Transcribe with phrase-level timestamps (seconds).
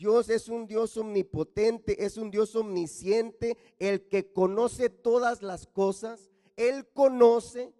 [0.00, 6.30] Dios es un Dios omnipotente, es un Dios omnisciente, el que conoce todas las cosas.
[6.56, 7.74] Él conoce,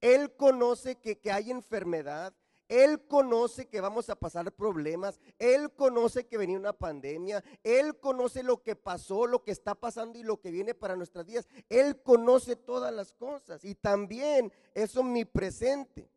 [0.00, 2.32] Él conoce que, que hay enfermedad,
[2.66, 8.42] él conoce que vamos a pasar problemas, Él conoce que venía una pandemia, Él conoce
[8.42, 11.46] lo que pasó, lo que está pasando y lo que viene para nuestras vidas.
[11.68, 16.08] Él conoce todas las cosas y también es omnipresente.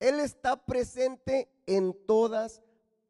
[0.00, 2.60] Él está presente en todas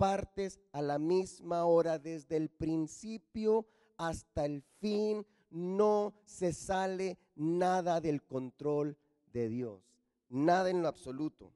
[0.00, 3.66] partes a la misma hora, desde el principio
[3.98, 5.26] hasta el fin.
[5.50, 8.96] No se sale nada del control
[9.30, 9.82] de Dios,
[10.30, 11.52] nada en lo absoluto.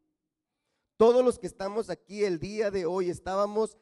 [0.98, 3.78] Todos los que estamos aquí el día de hoy estábamos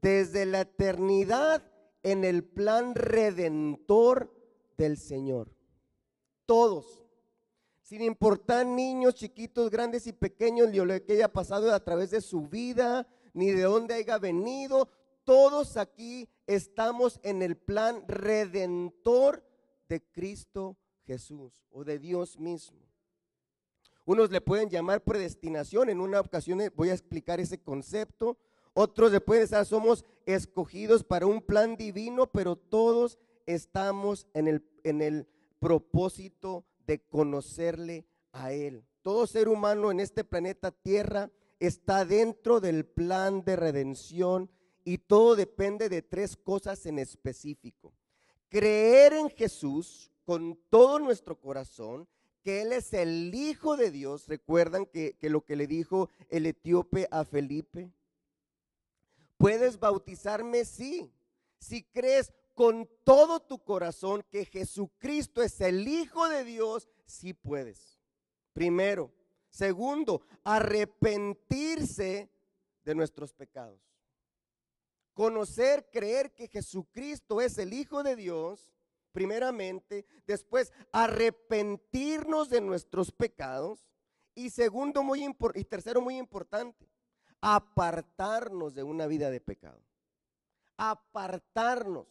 [0.00, 1.62] desde la eternidad
[2.02, 4.34] en el plan redentor
[4.78, 5.52] del Señor.
[6.46, 7.04] Todos.
[7.82, 12.42] Sin importar niños, chiquitos, grandes y pequeños, lo que haya pasado a través de su
[12.42, 13.06] vida,
[13.38, 14.88] ni de dónde haya venido,
[15.22, 19.44] todos aquí estamos en el plan redentor
[19.88, 20.76] de Cristo
[21.06, 22.80] Jesús o de Dios mismo.
[24.04, 28.38] Unos le pueden llamar predestinación, en una ocasión voy a explicar ese concepto.
[28.74, 34.68] Otros le pueden decir, somos escogidos para un plan divino, pero todos estamos en el,
[34.82, 35.28] en el
[35.60, 38.84] propósito de conocerle a Él.
[39.02, 44.50] Todo ser humano en este planeta Tierra está dentro del plan de redención
[44.84, 47.92] y todo depende de tres cosas en específico.
[48.48, 52.08] Creer en Jesús con todo nuestro corazón,
[52.42, 54.26] que Él es el Hijo de Dios.
[54.26, 57.92] ¿Recuerdan que, lo que le dijo el etíope a Felipe?
[59.36, 60.64] ¿Puedes bautizarme?
[60.64, 61.12] Sí.
[61.58, 67.98] Si crees con todo tu corazón que Jesucristo es el Hijo de Dios, sí puedes.
[68.52, 69.17] Primero.
[69.58, 72.30] Segundo, arrepentirse
[72.84, 73.80] de nuestros pecados.
[75.14, 78.70] Conocer, creer que Jesucristo es el Hijo de Dios
[79.10, 83.84] primeramente, después arrepentirnos de nuestros pecados
[84.36, 85.24] y segundo muy
[85.56, 86.88] y tercero muy importante,
[87.40, 89.82] apartarnos de una vida de pecado.
[90.76, 92.06] Apartarnos,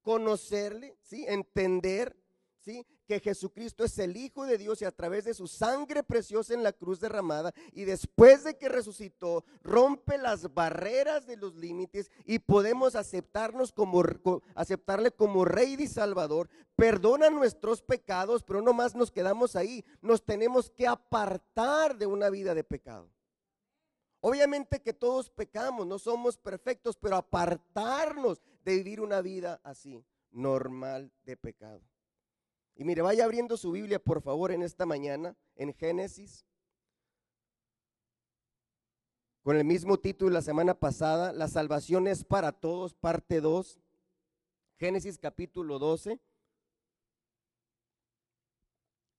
[0.00, 1.26] conocerle, ¿sí?
[1.28, 2.16] entender
[2.62, 2.86] ¿sí?
[3.06, 6.62] que Jesucristo es el Hijo de Dios y a través de su sangre preciosa en
[6.62, 12.38] la cruz derramada y después de que resucitó, rompe las barreras de los límites y
[12.38, 14.02] podemos aceptarnos como,
[14.54, 20.24] aceptarle como Rey y Salvador, perdona nuestros pecados, pero no más nos quedamos ahí, nos
[20.24, 23.10] tenemos que apartar de una vida de pecado.
[24.20, 31.12] Obviamente que todos pecamos, no somos perfectos, pero apartarnos de vivir una vida así, normal
[31.24, 31.82] de pecado.
[32.82, 36.44] Y mire, vaya abriendo su Biblia, por favor, en esta mañana, en Génesis.
[39.44, 43.78] Con el mismo título la semana pasada, La salvación es para todos, parte 2.
[44.80, 46.18] Génesis capítulo 12.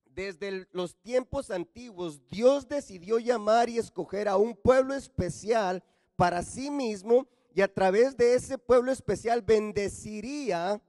[0.07, 5.81] Desde los tiempos antiguos, Dios decidió llamar y escoger a un pueblo especial
[6.17, 10.81] para sí mismo y a través de ese pueblo especial bendeciría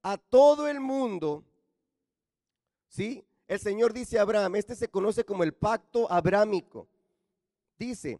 [0.00, 1.44] a todo el mundo
[2.96, 3.22] ¿Sí?
[3.46, 6.88] El Señor dice a Abraham, este se conoce como el pacto abrámico.
[7.78, 8.18] Dice,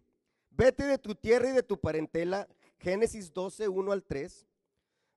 [0.51, 2.47] vete de tu tierra y de tu parentela,
[2.79, 4.47] Génesis 12, 1 al 3.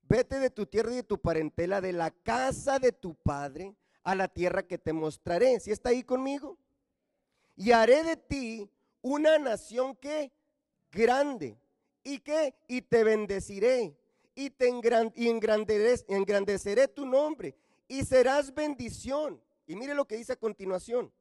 [0.03, 4.15] Vete de tu tierra y de tu parentela, de la casa de tu padre, a
[4.15, 5.59] la tierra que te mostraré.
[5.59, 6.57] ¿Si está ahí conmigo?
[7.57, 8.71] Y haré de ti
[9.01, 10.31] una nación que
[10.89, 11.59] grande.
[12.01, 12.55] ¿Y qué?
[12.69, 13.93] Y te bendeciré.
[14.35, 17.57] Y te engrandeceré tu nombre.
[17.89, 19.41] Y serás bendición.
[19.69, 21.13] Y mire lo que dice a continuación.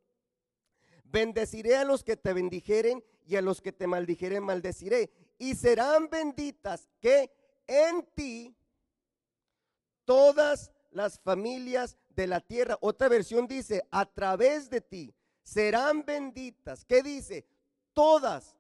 [1.05, 5.11] Bendeciré a los que te bendijeren y a los que te maldijeren maldeciré.
[5.37, 7.31] Y serán benditas que
[7.67, 8.57] en ti
[10.07, 12.79] todas las familias de la tierra.
[12.81, 16.87] Otra versión dice, a través de ti serán benditas.
[16.87, 17.45] ¿Qué dice?
[17.93, 18.57] Todas,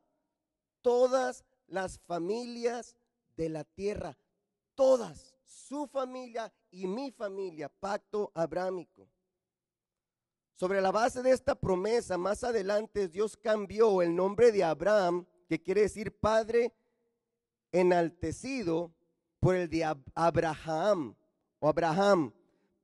[0.82, 2.94] todas las familias
[3.38, 4.18] de la tierra.
[4.74, 9.08] Todas, su familia y mi familia, pacto abrámico.
[10.58, 15.62] Sobre la base de esta promesa, más adelante Dios cambió el nombre de Abraham, que
[15.62, 16.72] quiere decir padre
[17.70, 18.92] enaltecido,
[19.38, 19.84] por el de
[20.16, 21.14] Abraham
[21.60, 22.32] o Abraham,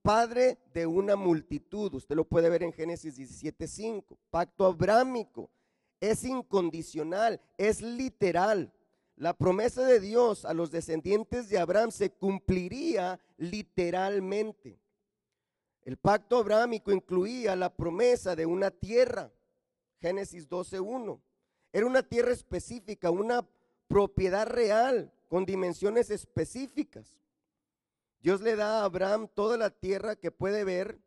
[0.03, 1.93] padre de una multitud.
[1.95, 4.17] Usted lo puede ver en Génesis 17:5.
[4.31, 5.51] Pacto abrámico
[5.99, 8.73] es incondicional, es literal.
[9.17, 14.79] La promesa de Dios a los descendientes de Abraham se cumpliría literalmente.
[15.85, 19.31] El pacto abrámico incluía la promesa de una tierra,
[20.01, 21.21] Génesis 12.1.
[21.73, 23.47] Era una tierra específica, una
[23.87, 27.21] propiedad real, con dimensiones específicas.
[28.21, 30.99] Dios le da a Abraham toda la tierra que puede ver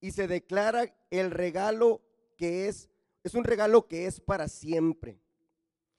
[0.00, 2.00] y se declara el regalo
[2.36, 2.88] que es,
[3.24, 5.18] es un regalo que es para siempre.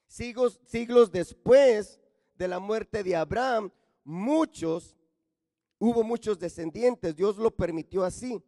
[0.08, 2.00] Siglos, siglos después
[2.36, 3.72] de la muerte de Abraham,
[4.04, 4.96] muchos,
[5.84, 8.42] hubo muchos descendientes, Dios lo permitió así.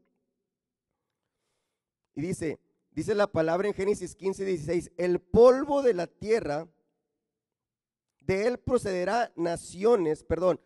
[2.15, 2.59] Y dice,
[2.91, 6.67] dice la palabra en Génesis 15, 16, el polvo de la tierra,
[8.21, 10.61] de él procederá naciones, perdón,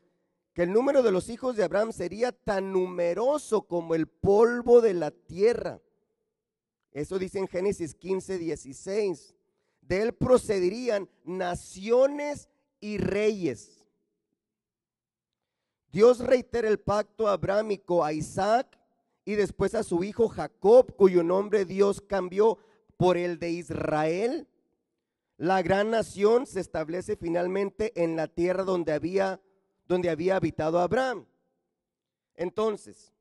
[0.54, 4.94] que el número de los hijos de Abraham sería tan numeroso como el polvo de
[4.94, 5.82] la tierra.
[6.92, 9.36] Eso dice en Génesis 15, 16.
[9.82, 12.48] De él procederían naciones
[12.80, 13.79] y reyes.
[15.92, 18.78] Dios reitera el pacto abrámico a Isaac
[19.26, 22.60] y después a su hijo Jacob, cuyo nombre Dios cambió
[22.98, 24.48] por el de Israel.
[25.38, 29.42] La gran nación se establece finalmente en la tierra donde había,
[29.88, 31.26] donde había habitado Abraham.
[32.36, 33.12] Entonces,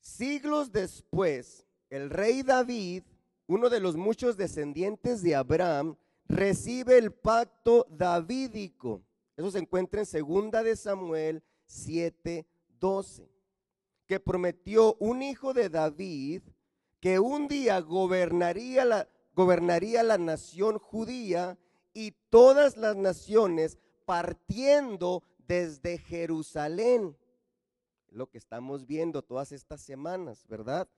[0.00, 3.02] siglos después, el rey David,
[3.46, 5.96] uno de los muchos descendientes de Abraham,
[6.26, 9.02] recibe el pacto davídico.
[9.36, 13.28] Eso se encuentra en segunda de Samuel 7:12
[14.06, 16.42] que prometió un hijo de David
[17.00, 21.58] que un día gobernaría la, gobernaría la nación judía
[21.94, 27.16] y todas las naciones partiendo desde Jerusalén.
[28.08, 30.88] Lo que estamos viendo todas estas semanas, ¿verdad?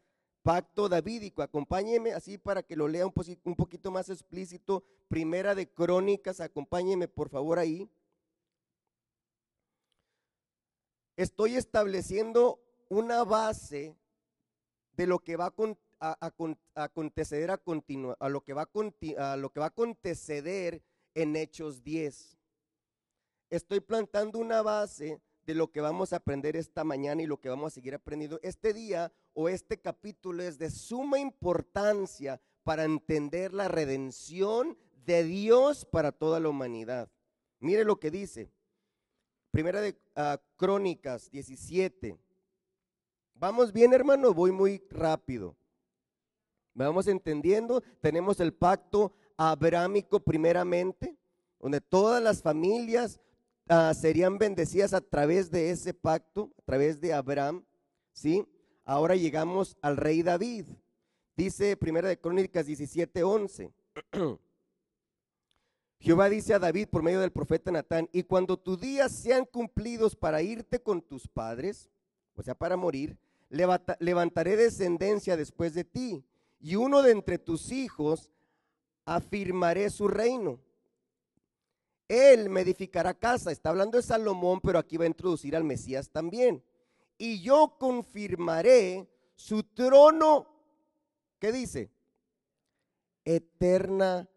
[0.43, 1.43] Pacto davídico.
[1.43, 3.15] Acompáñeme así para que lo lea un,
[3.45, 4.83] un poquito más explícito.
[5.09, 7.89] Primera de Crónicas, acompáñeme por favor ahí.
[11.17, 13.97] Estoy estableciendo una base
[14.97, 15.55] de lo que va
[16.01, 16.31] a,
[16.75, 18.69] acontecer a, a, lo que va
[19.19, 20.83] a, lo que va a acontecer
[21.15, 22.37] en Hechos 10.
[23.51, 27.49] Estoy plantando una base de lo que vamos a aprender esta mañana y lo que
[27.49, 28.41] vamos a seguir aprendiendo.
[28.43, 35.85] Este día o este capítulo es de suma importancia para entender la redención de Dios
[35.85, 37.09] para toda la humanidad.
[37.61, 38.51] Mire lo que dice.
[39.55, 42.19] Primera de ah, Crónicas 17.
[43.35, 45.55] Vamos bien, hermano, voy muy rápido.
[46.73, 51.17] Vamos entendiendo, tenemos el pacto abrámico primeramente,
[51.61, 53.21] donde todas las familias
[53.69, 57.65] ah, serían bendecidas a través de ese pacto, a través de Abraham,
[58.13, 58.45] ¿sí?
[58.85, 60.67] Ahora llegamos al rey David.
[61.37, 63.73] Dice Primera de Crónicas 17:11.
[66.05, 70.15] Jehová dice a David por medio del profeta Natán, y cuando tus días sean cumplidos
[70.15, 71.89] para irte con tus padres,
[72.35, 73.17] o sea, para morir,
[73.49, 76.23] levantaré descendencia después de ti,
[76.61, 78.31] y uno de entre tus hijos
[79.07, 80.61] afirmaré su reino.
[82.07, 83.51] Él me edificará casa.
[83.51, 86.63] Está hablando de Salomón, pero aquí va a introducir al Mesías también.
[87.17, 90.49] Y yo confirmaré su trono,
[91.39, 91.91] ¿qué dice?
[93.25, 94.29] Eternamente.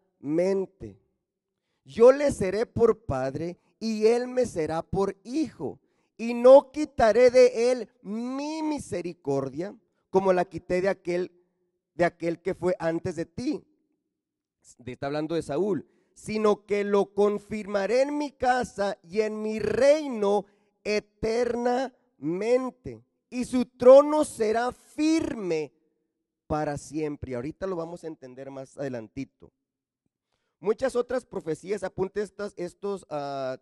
[1.88, 5.80] Yo le seré por padre y él me será por hijo
[6.18, 9.74] y no quitaré de él mi misericordia
[10.10, 11.32] como la quité de aquel
[11.94, 13.64] de aquel que fue antes de ti.
[14.84, 20.44] Está hablando de Saúl, sino que lo confirmaré en mi casa y en mi reino
[20.84, 23.02] eternamente.
[23.30, 25.72] Y su trono será firme
[26.46, 27.30] para siempre.
[27.30, 29.50] Y ahorita lo vamos a entender más adelantito.
[30.60, 33.56] Muchas otras profecías, apunte estas, estos uh,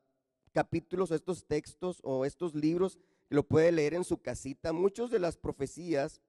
[0.52, 2.98] capítulos, estos textos o estos libros,
[3.28, 4.72] lo puede leer en su casita.
[4.72, 6.20] Muchas de las profecías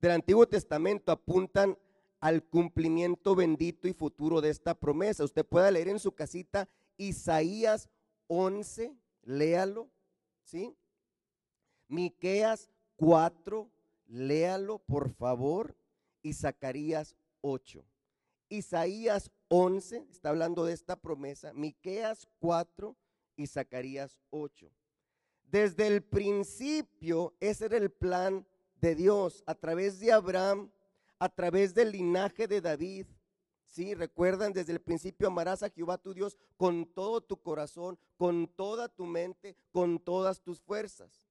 [0.00, 1.76] del Antiguo Testamento apuntan
[2.20, 5.24] al cumplimiento bendito y futuro de esta promesa.
[5.24, 7.88] Usted puede leer en su casita Isaías
[8.28, 9.90] 11, léalo,
[10.44, 10.74] ¿sí?
[11.88, 13.68] Miqueas 4,
[14.06, 15.76] léalo, por favor,
[16.22, 17.84] y Zacarías 8.
[18.48, 22.96] Isaías 11 está hablando de esta promesa, Miqueas 4
[23.36, 24.68] y Zacarías 8.
[25.44, 28.44] Desde el principio, ese era el plan
[28.80, 30.72] de Dios, a través de Abraham,
[31.20, 33.06] a través del linaje de David.
[33.64, 38.48] Sí, recuerdan, desde el principio amarás a Jehová tu Dios con todo tu corazón, con
[38.48, 41.28] toda tu mente, con todas tus fuerzas.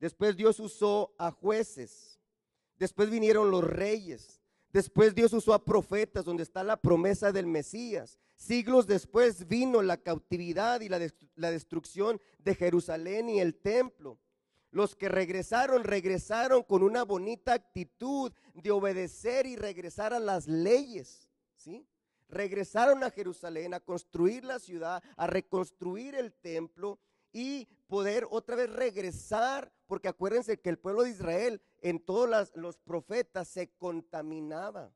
[0.00, 2.20] Después Dios usó a jueces.
[2.76, 4.42] Después vinieron los reyes.
[4.72, 8.18] Después Dios usó a profetas, donde está la promesa del Mesías.
[8.36, 14.18] Siglos después vino la cautividad y la, destrucción de Jerusalén y el templo.
[14.70, 21.30] Los que regresaron, regresaron con una bonita actitud de obedecer y regresar a las leyes.
[21.56, 21.86] ¿sí?
[22.28, 26.98] regresaron a Jerusalén a construir la ciudad, a reconstruir el templo
[27.32, 32.78] y poder otra vez regresar, porque acuérdense que el pueblo de Israel en todos los
[32.78, 34.92] profetas se contaminaba.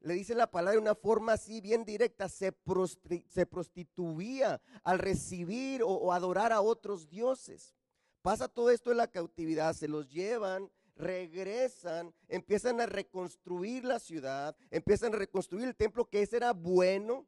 [0.00, 6.12] Le dice la palabra de una forma así bien directa, se, prostituía al recibir o
[6.12, 7.74] adorar a otros dioses.
[8.22, 14.56] Pasa todo esto en la cautividad, se los llevan, regresan, empiezan a reconstruir la ciudad,
[14.70, 17.26] empiezan a reconstruir el templo, que ese era bueno,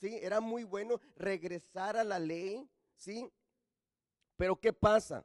[0.00, 0.18] ¿sí?
[0.20, 3.30] Era muy bueno regresar a la ley, ¿sí?
[4.36, 5.24] Pero ¿qué pasa?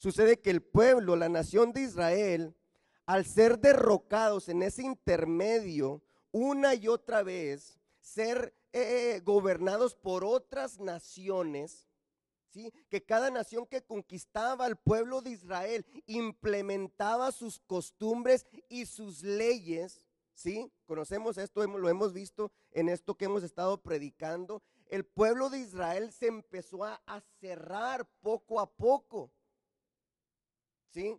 [0.00, 2.56] Sucede que el pueblo, la nación de Israel,
[3.04, 6.02] al ser derrocados en ese intermedio,
[6.32, 11.86] una y otra vez, ser eh, gobernados por otras naciones,
[12.48, 12.72] ¿sí?
[12.88, 20.06] que cada nación que conquistaba al pueblo de Israel implementaba sus costumbres y sus leyes,
[20.32, 20.72] ¿sí?
[20.86, 24.62] Conocemos esto, lo hemos visto en esto que hemos estado predicando.
[24.88, 29.30] El pueblo de Israel se empezó a cerrar poco a poco,
[30.90, 31.16] ¿sí?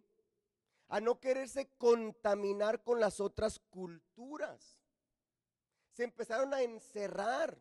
[0.88, 4.80] A no quererse contaminar con las otras culturas.
[5.94, 7.58] Se empezaron a encerrar.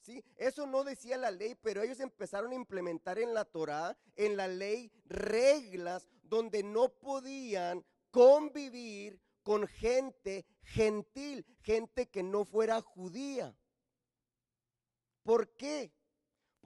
[0.00, 0.24] ¿Sí?
[0.36, 4.48] Eso no decía la ley, pero ellos empezaron a implementar en la Torá, en la
[4.48, 13.54] ley, reglas donde no podían convivir con gente gentil, gente que no fuera judía.
[15.22, 15.92] ¿Por qué?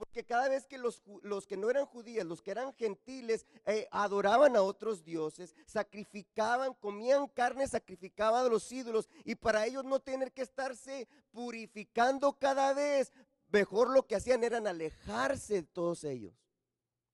[0.03, 3.87] Porque cada vez que los, los, que no eran judíos, los que eran gentiles, eh,
[3.89, 10.01] adoraban a otros dioses, sacrificaban, comían carne, sacrificaban a los ídolos, y para ellos no
[10.01, 13.13] tener que estarse purificando cada vez,
[13.47, 16.33] mejor lo que hacían era alejarse de todos ellos.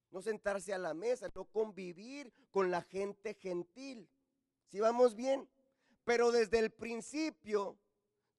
[0.09, 4.09] No sentarse a la mesa, no convivir con la gente gentil.
[4.65, 5.47] Si vamos bien?
[6.05, 7.77] Pero desde el principio,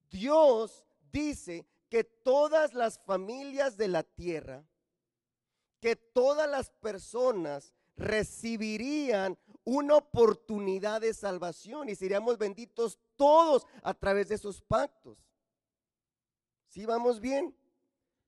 [0.09, 4.63] Dios dice que todas las familias de la tierra,
[5.81, 14.29] que todas las personas recibirían una oportunidad de salvación y seríamos benditos todos a través
[14.29, 15.27] de esos pactos.
[16.69, 17.53] ¿Sí vamos bien?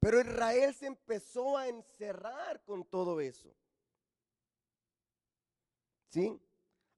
[0.01, 3.55] Pero Israel se empezó a encerrar con todo eso.
[6.09, 6.37] ¿Sí?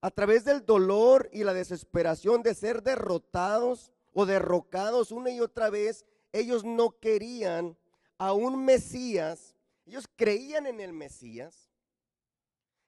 [0.02, 5.70] A través del dolor y la desesperación de ser derrotados o derrocados una y otra
[5.70, 6.08] vez,
[6.40, 7.78] ellos no querían
[8.18, 11.70] a un Mesías, ellos creían en el Mesías,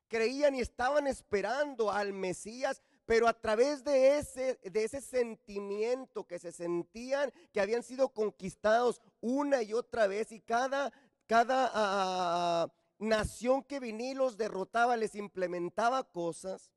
[0.08, 6.40] creían y estaban esperando al Mesías, pero a través de ese, de ese sentimiento que
[6.40, 10.92] se sentían que habían sido conquistados una y otra vez y cada,
[11.26, 12.68] cada ah,
[13.00, 16.70] nación que venía y los derrotaba les implementaba cosas,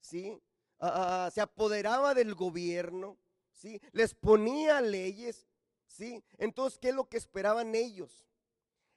[0.00, 0.38] ¿sí?
[0.78, 3.16] Ah, ah, se apoderaba del gobierno,
[3.50, 3.80] ¿sí?
[3.92, 5.47] Les ponía leyes,
[6.38, 8.24] Entonces, ¿qué es lo que esperaban ellos?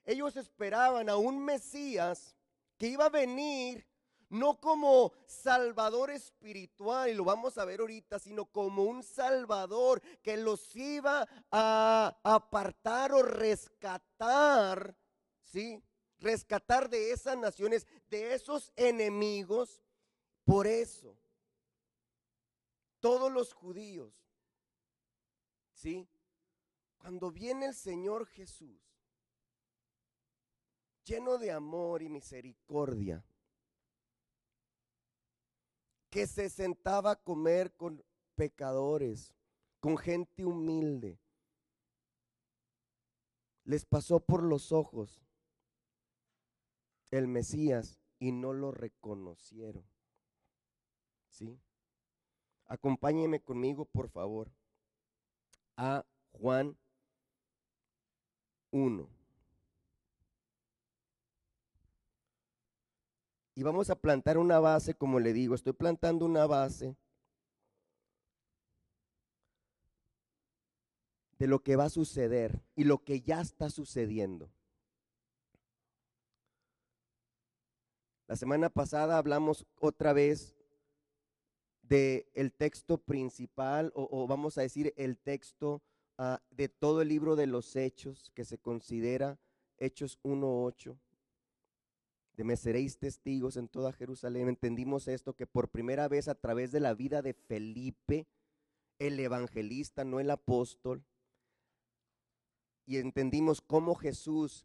[0.04, 2.36] Ellos esperaban a un Mesías
[2.78, 3.86] que iba a venir
[4.28, 10.74] no como salvador espiritual, lo vamos a ver ahorita, sino como un salvador que los
[10.74, 14.96] iba a apartar o rescatar,
[15.42, 15.82] ¿sí?
[16.18, 19.82] Rescatar de esas naciones, de esos enemigos.
[20.44, 21.14] Por eso,
[23.00, 24.14] todos los judíos,
[25.74, 26.08] ¿sí?
[27.02, 28.80] Cuando viene el Señor Jesús,
[31.02, 33.24] lleno de amor y misericordia,
[36.10, 38.04] que se sentaba a comer con
[38.36, 39.34] pecadores,
[39.80, 41.18] con gente humilde,
[43.64, 45.26] les pasó por los ojos
[47.10, 49.84] el Mesías y no lo reconocieron.
[51.30, 51.60] ¿Sí?
[52.66, 54.52] Acompáñeme conmigo, por favor,
[55.76, 56.78] a Juan
[58.72, 59.08] 1.
[63.54, 66.96] Y vamos a plantar una base, como le digo, estoy plantando una base
[71.38, 74.50] de lo que va a suceder y lo que ya está sucediendo.
[78.26, 80.54] La semana pasada hablamos otra vez
[81.82, 85.82] de el texto principal o, o vamos a decir el texto
[86.24, 89.40] Ah, de todo el libro de los Hechos, que se considera
[89.76, 90.96] Hechos 1.8.
[92.36, 94.48] De me seréis testigos en toda Jerusalén.
[94.48, 98.28] Entendimos esto que por primera vez a través de la vida de Felipe,
[99.00, 101.02] el evangelista, no el apóstol,
[102.86, 104.64] y entendimos cómo Jesús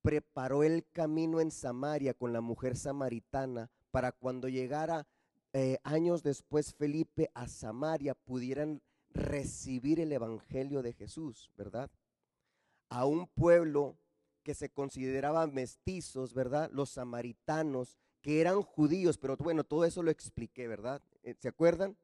[0.00, 5.08] preparó el camino en Samaria con la mujer samaritana para cuando llegara
[5.54, 11.90] eh, años después Felipe a Samaria pudieran recibir el Evangelio de Jesús, ¿verdad?
[12.88, 13.98] A un pueblo
[14.42, 16.70] que se consideraba mestizos, ¿verdad?
[16.72, 21.02] Los samaritanos, que eran judíos, pero bueno, todo eso lo expliqué, ¿verdad?
[21.22, 21.96] Eh, ¿Se acuerdan?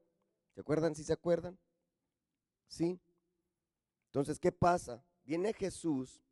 [0.54, 0.94] ¿Se acuerdan?
[0.94, 1.58] ¿Sí se acuerdan?
[2.68, 3.00] ¿Sí?
[4.06, 5.04] Entonces, ¿qué pasa?
[5.24, 6.22] Viene Jesús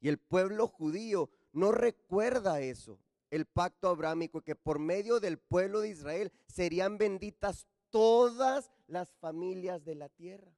[0.00, 2.98] y el pueblo judío no recuerda eso,
[3.30, 9.84] el pacto abrámico, que por medio del pueblo de Israel serían benditas todas las familias
[9.84, 10.52] de la tierra.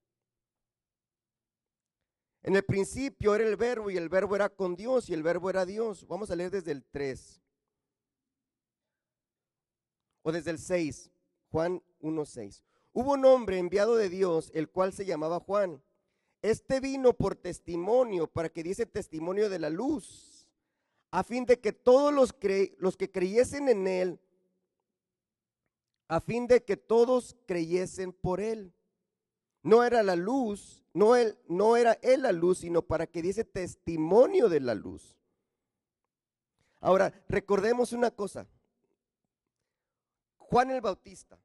[2.42, 5.48] En el principio era el verbo y el verbo era con Dios y el verbo
[5.48, 6.06] era Dios.
[6.08, 7.40] Vamos a leer desde el 3.
[10.22, 11.10] O desde el 6,
[11.50, 12.62] Juan 1.6.
[12.92, 15.82] Hubo un hombre enviado de Dios, el cual se llamaba Juan.
[16.42, 20.48] Este vino por testimonio, para que diese testimonio de la luz,
[21.12, 22.34] a fin de que todos los,
[22.78, 24.20] los que creyesen en él,
[26.12, 28.74] a fin de que todos creyesen por él.
[29.62, 33.44] No era la luz, no, él, no era él la luz, sino para que diese
[33.44, 35.16] testimonio de la luz.
[36.80, 38.46] Ahora, recordemos una cosa.
[40.36, 41.40] Juan el Bautista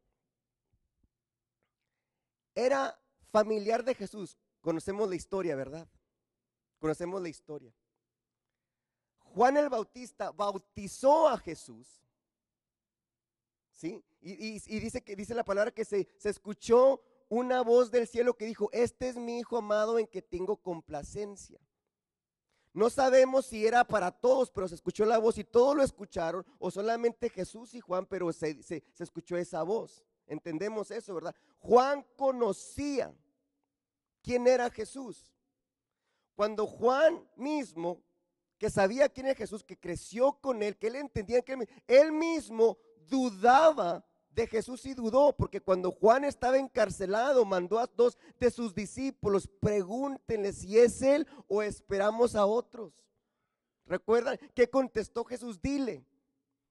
[2.54, 3.00] era
[3.32, 4.38] familiar de Jesús.
[4.60, 5.88] Conocemos la historia, ¿verdad?
[6.80, 7.74] Conocemos la historia.
[9.20, 11.88] Juan el Bautista bautizó a Jesús.
[13.72, 14.04] ¿Sí?
[14.34, 18.46] Y, dice que dice la palabra que se, se escuchó una voz del cielo que
[18.46, 21.60] dijo, este es mi hijo amado en que tengo complacencia.
[22.74, 26.46] No sabemos si era para todos, pero se escuchó la voz y todos lo escucharon,
[26.60, 30.06] o solamente Jesús y Juan, pero se, se, escuchó esa voz.
[30.28, 31.36] Entendemos eso, ¿verdad?
[31.58, 33.12] Juan conocía
[34.22, 35.34] quién era Jesús.
[36.36, 38.04] Cuando Juan mismo,
[38.60, 41.58] que sabía quién era Jesús, que creció con él, que él entendía que
[41.88, 44.07] él, mismo dudaba
[44.38, 49.50] de Jesús y dudó, porque cuando Juan estaba encarcelado, mandó a dos de sus discípulos,
[49.60, 52.94] pregúntenle si es él o esperamos a otros.
[53.88, 55.60] ¿Recuerdan qué contestó Jesús?
[55.60, 56.06] Dile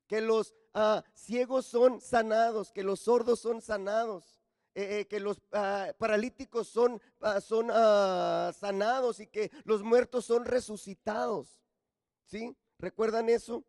[0.07, 4.41] que los ah, ciegos son sanados, que los sordos son sanados,
[4.77, 7.67] eh, eh, que los ah, paralíticos son, ah, son
[8.55, 11.59] sanados y que los muertos son resucitados.
[12.27, 12.57] ¿Sí?
[12.79, 13.65] ¿Recuerdan eso?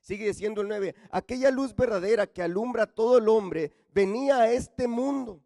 [0.00, 4.52] Sigue diciendo el 9, aquella luz verdadera que alumbra a todo el hombre venía a
[4.52, 5.42] este mundo.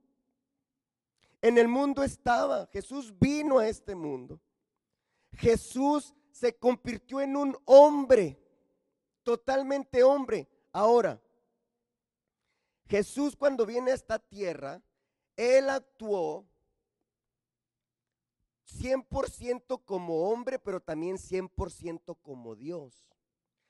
[1.42, 4.40] En el mundo estaba, Jesús vino a este mundo.
[5.32, 8.38] Jesús se convirtió en un hombre,
[9.22, 10.48] totalmente hombre.
[10.72, 11.20] Ahora,
[12.86, 14.80] Jesús cuando viene a esta tierra,
[15.36, 16.46] Él actuó
[18.66, 23.06] 100% como hombre, pero también 100% como Dios.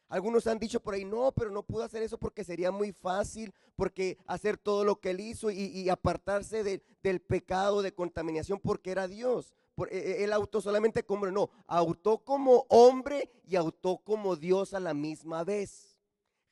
[0.09, 3.53] Algunos han dicho por ahí, no, pero no pudo hacer eso porque sería muy fácil,
[3.75, 6.63] porque hacer todo lo que él hizo y, apartarse
[7.03, 9.55] del pecado, de contaminación, porque era Dios.
[9.75, 14.75] Por, e, e, él auto solamente como, no, autó como hombre y autó como Dios
[14.75, 15.99] a la misma vez.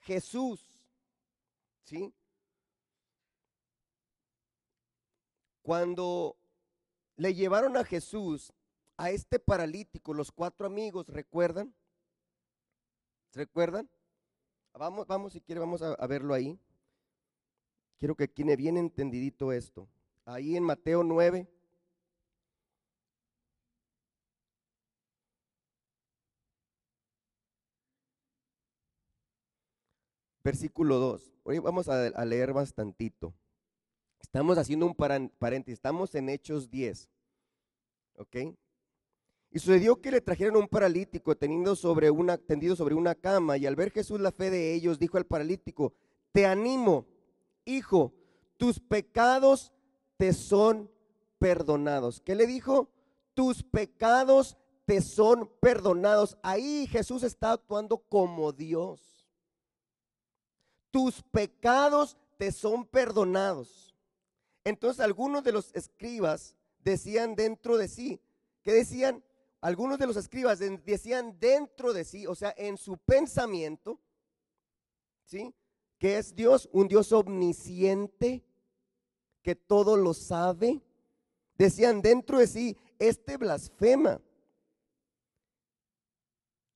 [0.00, 0.60] Jesús,
[1.84, 2.12] ¿sí?
[5.62, 6.36] Cuando
[7.16, 8.52] le llevaron a Jesús,
[8.96, 11.72] a este paralítico, los cuatro amigos, ¿recuerdan?
[13.34, 13.88] ¿Recuerdan?
[14.74, 16.58] Vamos, vamos, si quiere, vamos a, verlo ahí.
[17.98, 19.88] Quiero que tiene bien entendidito esto.
[20.24, 21.48] Ahí en Mateo 9.
[30.44, 31.32] Versículo 2.
[31.44, 33.32] Hoy vamos a, a leer bastantito.
[34.20, 37.08] Estamos haciendo un paréntesis, estamos en Hechos 10.
[38.16, 38.36] ¿Ok?
[39.52, 43.66] Y sucedió que le trajeron un paralítico teniendo sobre una, tendido sobre una cama, y
[43.66, 45.92] al ver Jesús la fe de ellos, dijo al paralítico,
[46.32, 47.06] te animo,
[47.66, 48.14] hijo,
[48.56, 49.72] tus pecados
[50.16, 50.90] te son
[51.38, 52.20] perdonados.
[52.20, 52.88] ¿Qué le dijo?
[53.34, 56.38] Tus pecados te son perdonados.
[56.42, 59.28] Ahí Jesús está actuando como Dios.
[60.90, 63.94] Tus pecados te son perdonados.
[64.64, 68.20] Entonces algunos de los escribas decían dentro de sí,
[68.62, 69.22] ¿qué decían?
[69.62, 74.00] Algunos de los escribas decían dentro de sí, o sea, en su pensamiento,
[75.24, 75.54] ¿sí?
[75.98, 78.44] Que es Dios, un Dios omnisciente,
[79.40, 80.82] que todo lo sabe.
[81.54, 84.20] Decían dentro de sí, este blasfema.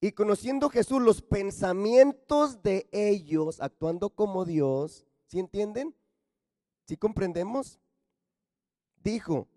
[0.01, 5.92] Y conociendo Jesús los pensamientos de ellos, actuando como Dios, ¿sí entienden?
[6.85, 7.81] ¿Sí comprendemos?
[9.03, 9.49] Dijo,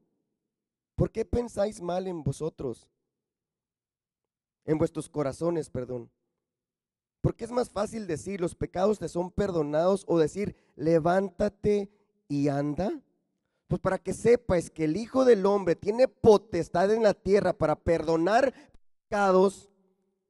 [0.95, 2.89] ¿por qué pensáis mal en vosotros?
[4.69, 6.11] En vuestros corazones, perdón.
[7.21, 11.89] Porque es más fácil decir, los pecados te son perdonados o decir, levántate
[12.27, 12.91] y anda.
[13.67, 17.77] pues para que sepas que el Hijo del Hombre tiene potestad en la tierra para
[17.77, 18.53] perdonar
[19.07, 19.71] pecados,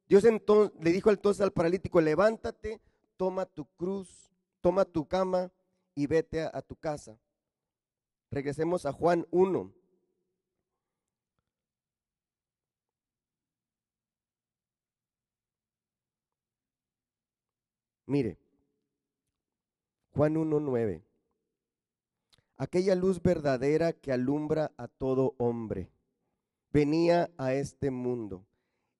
[0.07, 2.79] Dios entonces le dijo entonces al paralítico, levántate,
[3.17, 5.51] toma tu cruz, toma tu cama
[5.95, 7.19] y vete a, a tu casa.
[8.31, 9.78] Regresemos a Juan 1.
[18.09, 18.39] Mire,
[20.15, 21.03] Juan 1.9.
[22.57, 25.91] Aquella luz verdadera que alumbra a todo hombre
[26.73, 28.47] venía a este mundo.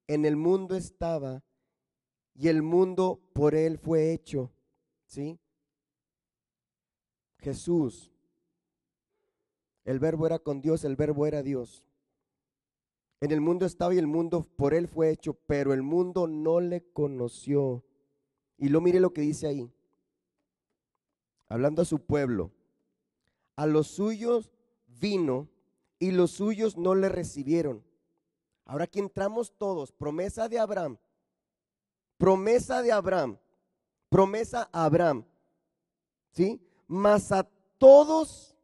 [0.06, 1.44] En el mundo estaba
[2.36, 4.52] y el mundo por él fue hecho.
[5.08, 5.40] ¿Sí?
[7.40, 8.12] Jesús.
[9.86, 11.84] El verbo era con Dios, el verbo era Dios.
[13.22, 16.60] En el mundo estaba y el mundo por él fue hecho, pero el mundo no
[16.62, 17.84] le conoció.
[18.60, 19.72] Y lo mire lo que dice ahí.
[21.48, 22.52] Hablando a su pueblo.
[23.56, 24.52] A los suyos
[24.88, 25.48] vino
[25.98, 27.84] y los suyos no le recibieron.
[28.66, 29.92] Ahora aquí entramos todos.
[29.92, 30.98] Promesa de Abraham.
[32.18, 33.38] Promesa de Abraham.
[34.10, 35.26] Promesa a Abraham.
[36.32, 36.62] ¿Sí?
[36.88, 38.56] Mas a todos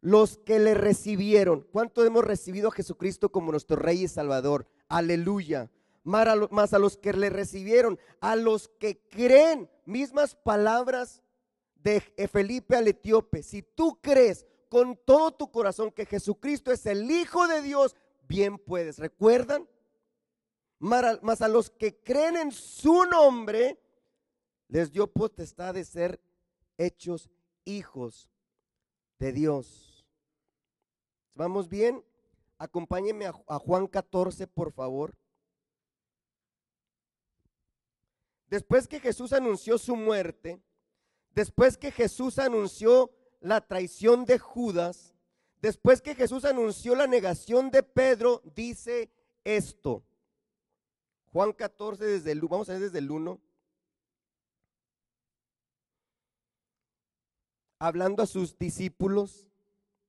[0.00, 1.66] los que le recibieron.
[1.72, 4.66] ¿Cuánto hemos recibido a Jesucristo como nuestro Rey y Salvador?
[4.88, 5.70] Aleluya.
[6.04, 11.22] Más a los que le recibieron, a los que creen, mismas palabras
[11.74, 13.42] de Felipe al etíope.
[13.42, 17.96] Si tú crees con todo tu corazón que Jesucristo es el Hijo de Dios,
[18.28, 18.98] bien puedes.
[18.98, 19.68] ¿Recuerdan?
[20.78, 23.80] Más a los que creen en su nombre,
[24.68, 26.20] les dio potestad de ser
[26.76, 27.30] hechos
[27.64, 28.28] hijos
[29.18, 30.04] de Dios.
[31.34, 32.04] ¿Vamos bien?
[32.58, 35.14] Acompáñenme a, Juan 14, por favor.
[38.48, 40.60] Después que Jesús anunció su muerte,
[41.32, 45.14] después que Jesús anunció la traición de Judas,
[45.60, 49.10] después que Jesús anunció la negación de Pedro, dice
[49.44, 50.04] esto.
[51.32, 53.40] Juan 14, desde el, vamos a ver desde el 1.
[57.80, 59.48] Hablando a sus discípulos,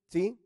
[0.07, 0.39] ¿sí?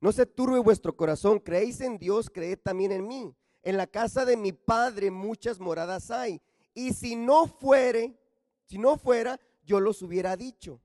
[0.00, 3.34] No se turbe vuestro corazón, creéis en Dios, creed también en mí.
[3.64, 6.40] En la casa de mi Padre muchas moradas hay.
[6.72, 8.16] Y si no fuere,
[8.64, 10.80] si no fuera, yo los hubiera dicho.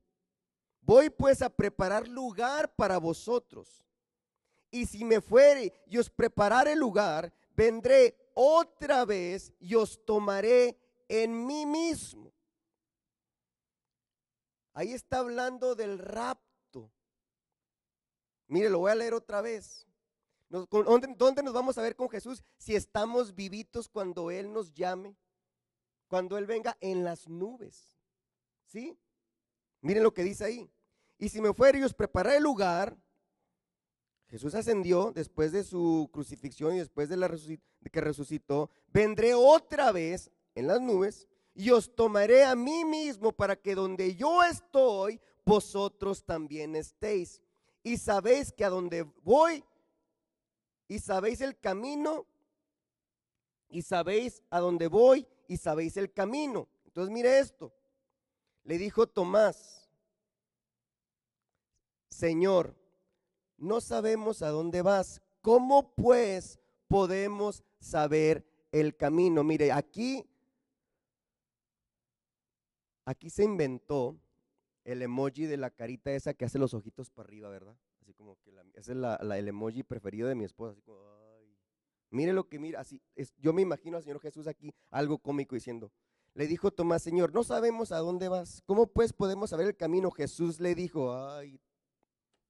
[0.81, 3.85] Voy pues a preparar lugar para vosotros.
[4.71, 11.45] Y si me fuere y os preparare lugar, vendré otra vez y os tomaré en
[11.45, 12.33] mí mismo.
[14.73, 16.39] Ahí está hablando del rap
[18.49, 19.87] Mire, lo voy a leer otra vez.
[20.49, 25.15] ¿Dónde, nos vamos a ver con Jesús si estamos vivitos cuando Él nos llame?
[26.07, 27.99] Cuando Él venga en las nubes.
[28.65, 28.97] ¿Sí?
[29.81, 30.69] Miren lo que dice ahí.
[31.19, 32.97] Y si me fuera y os prepararé el lugar,
[34.27, 39.91] Jesús ascendió después de su crucifixión y después de, la de que resucitó, vendré otra
[39.91, 45.19] vez en las nubes y os tomaré a mí mismo para que donde yo estoy,
[45.45, 47.41] vosotros también estéis
[47.83, 49.63] y sabéis que a donde voy,
[50.89, 52.25] y sabéis el camino,
[53.69, 56.67] y sabéis a dónde voy, y sabéis el camino.
[56.85, 57.71] Entonces mire esto.
[58.63, 59.87] Le dijo Tomás,
[62.09, 62.75] Señor,
[63.57, 65.21] no sabemos a dónde vas.
[65.41, 69.43] ¿Cómo pues podemos saber el camino?
[69.43, 70.27] Mire, aquí,
[73.05, 74.19] aquí se inventó
[74.83, 77.75] el emoji de la carita esa que hace los ojitos para arriba, ¿verdad?
[78.09, 80.71] Así como que ese es el emoji preferido de mi esposa.
[80.71, 80.99] Así como,
[81.37, 81.55] ay.
[82.09, 82.99] Mire lo que mira, así,
[83.37, 85.91] yo me imagino al Señor Jesús aquí algo cómico diciendo,
[86.33, 90.09] le dijo Tomás, Señor, no sabemos a dónde vas, ¿cómo pues podemos saber el camino?
[90.09, 91.61] Jesús le dijo, ay,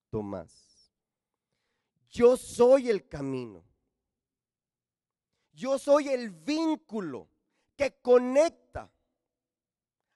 [0.10, 0.94] Tomás,
[2.08, 3.66] yo soy el camino,
[5.52, 7.28] yo soy el vínculo
[7.76, 8.90] que conecta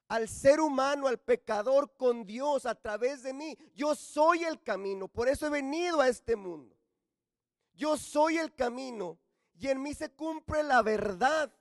[0.08, 3.56] al ser humano, al pecador con Dios a través de mí.
[3.74, 6.76] Yo soy el camino, por eso he venido a este mundo.
[7.74, 9.18] Yo soy el camino
[9.58, 11.52] y en mí se cumple la verdad.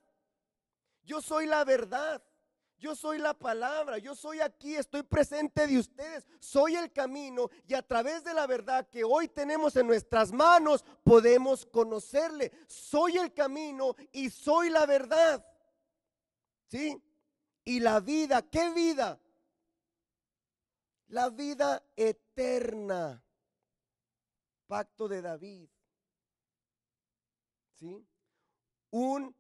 [1.04, 2.22] Yo soy la verdad.
[2.84, 7.76] Yo soy la palabra, yo soy aquí, estoy presente de ustedes, soy el camino y
[7.76, 12.52] a través de la verdad que hoy tenemos en nuestras manos podemos conocerle.
[12.68, 15.46] Soy el camino y soy la verdad.
[16.68, 17.02] ¿Sí?
[17.66, 18.42] Y la vida.
[18.42, 19.20] ¿Qué vida?
[21.08, 23.24] La vida eterna.
[24.68, 25.70] Pacto de David.
[27.80, 28.06] ¿Sí?
[28.92, 29.36] Un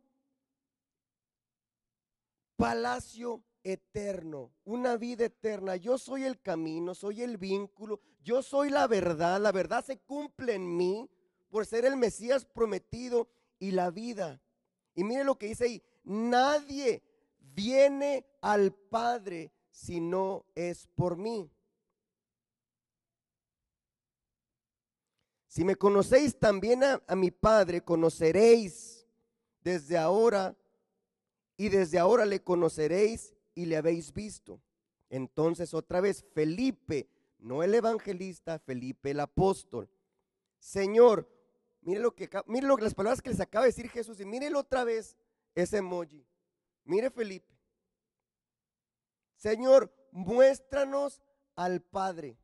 [2.56, 5.76] palacio eterno, una vida eterna.
[5.76, 9.40] Yo soy el camino, soy el vínculo, yo soy la verdad.
[9.42, 11.10] La verdad se cumple en mí
[11.50, 14.42] por ser el Mesías prometido y la vida.
[14.96, 17.02] Y mire lo que dice ahí, nadie
[17.54, 21.50] viene al Padre si no es por mí.
[25.48, 29.06] Si me conocéis también a, a mi Padre, conoceréis
[29.62, 30.56] desde ahora
[31.58, 34.62] y desde ahora le conoceréis y le habéis visto.
[35.10, 39.90] Entonces otra vez, Felipe, no el evangelista, Felipe el apóstol.
[40.58, 41.30] Señor,
[41.82, 44.54] mire lo que, mire lo, las palabras que les acaba de decir Jesús y mire
[44.56, 45.18] otra vez
[45.54, 46.26] ese emoji.
[46.86, 47.54] Mire Felipe.
[49.36, 51.22] Señor, muéstranos
[51.56, 52.38] al Padre.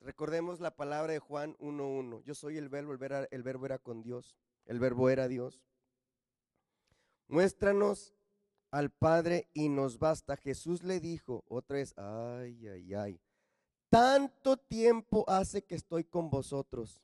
[0.00, 2.22] Recordemos la palabra de Juan 1.1.
[2.22, 5.64] Yo soy el verbo, el, verbo era con Dios, el verbo era Dios.
[7.26, 8.14] Muéstranos
[8.70, 10.36] al Padre y nos basta.
[10.36, 13.20] Jesús le dijo otra vez, ay, ay, ay,
[13.90, 17.02] tanto tiempo hace que estoy con vosotros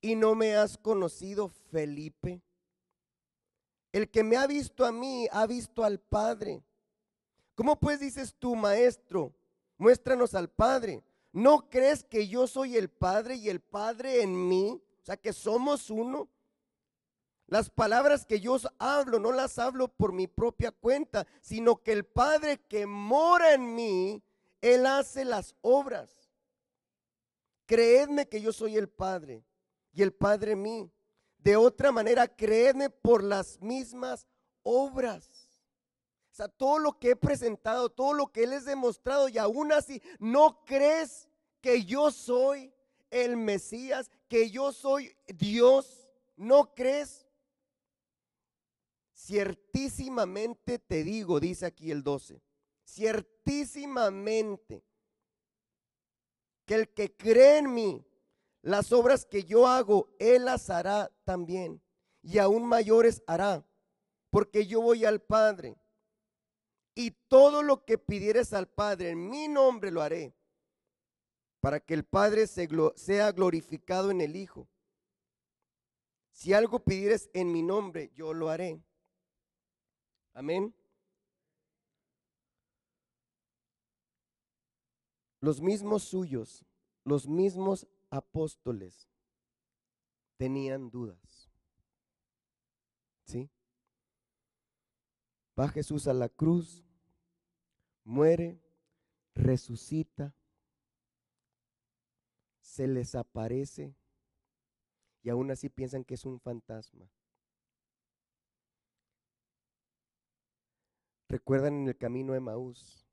[0.00, 2.42] y no me has conocido, Felipe.
[3.98, 6.62] El que me ha visto a mí ha visto al Padre.
[7.56, 9.34] ¿Cómo pues dices tú, maestro?
[9.76, 11.02] Muéstranos al Padre.
[11.32, 14.80] ¿No crees que yo soy el Padre y el Padre en mí?
[15.02, 16.28] O sea, que somos uno.
[17.48, 22.04] Las palabras que yo hablo no las hablo por mi propia cuenta, sino que el
[22.04, 24.22] Padre que mora en mí,
[24.60, 26.30] Él hace las obras.
[27.66, 29.42] Creedme que yo soy el Padre
[29.92, 30.92] y el Padre en mí.
[31.38, 34.26] De otra manera, creedme por las mismas
[34.62, 35.28] obras.
[36.32, 40.02] O sea, todo lo que he presentado, todo lo que les demostrado y aún así
[40.18, 41.28] no crees
[41.60, 42.72] que yo soy
[43.10, 46.08] el Mesías, que yo soy Dios.
[46.36, 47.26] ¿No crees?
[49.12, 52.40] Ciertísimamente te digo, dice aquí el 12,
[52.84, 54.84] ciertísimamente
[56.64, 58.07] que el que cree en mí,
[58.62, 61.82] las obras que yo hago, él las hará también,
[62.22, 63.64] y aún mayores hará,
[64.30, 65.76] porque yo voy al Padre.
[66.94, 70.34] Y todo lo que pidieres al Padre en mi nombre lo haré,
[71.60, 74.68] para que el Padre sea glorificado en el Hijo.
[76.32, 78.80] Si algo pidieres en mi nombre, yo lo haré.
[80.34, 80.74] Amén.
[85.40, 86.64] Los mismos suyos,
[87.04, 89.08] los mismos apóstoles
[90.36, 91.50] tenían dudas.
[93.24, 93.50] ¿Sí?
[95.58, 96.84] Va Jesús a la cruz,
[98.04, 98.60] muere,
[99.34, 100.34] resucita,
[102.60, 103.96] se les aparece
[105.22, 107.10] y aún así piensan que es un fantasma.
[111.28, 113.07] ¿Recuerdan en el camino de Maús?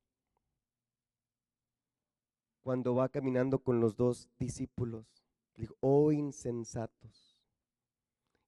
[2.66, 5.06] Cuando va caminando con los dos discípulos,
[5.54, 7.38] dijo, oh insensatos.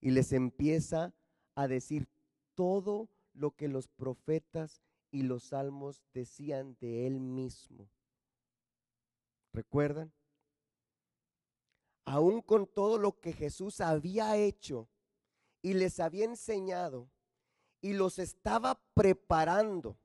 [0.01, 1.15] Y les empieza
[1.55, 2.09] a decir
[2.57, 7.89] todo lo que los profetas y los salmos decían de él mismo.
[9.53, 10.13] ¿Recuerdan?
[12.05, 14.89] Aún con todo lo que Jesús había hecho
[15.63, 17.09] y les había enseñado,
[17.81, 19.97] y los estaba preparando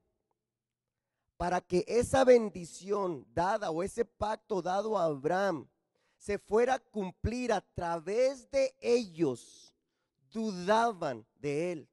[1.44, 5.68] para que esa bendición dada o ese pacto dado a Abraham
[6.16, 9.76] se fuera a cumplir a través de ellos,
[10.32, 11.90] dudaban de él.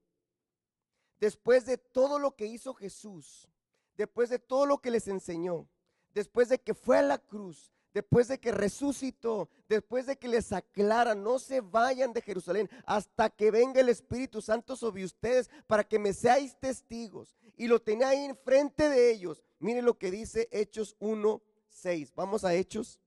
[1.19, 3.49] Después de todo lo que hizo Jesús,
[3.97, 5.67] después de todo lo que les enseñó,
[6.15, 10.53] después de que fue a la cruz, después de que resucitó, después de que les
[10.53, 15.85] aclara, no se vayan de Jerusalén hasta que venga el Espíritu Santo sobre ustedes para
[15.85, 17.37] que me seáis testigos.
[17.57, 19.42] Y lo tenía ahí enfrente de ellos.
[19.59, 22.12] Miren lo que dice Hechos 1, 6.
[22.14, 22.98] Vamos a Hechos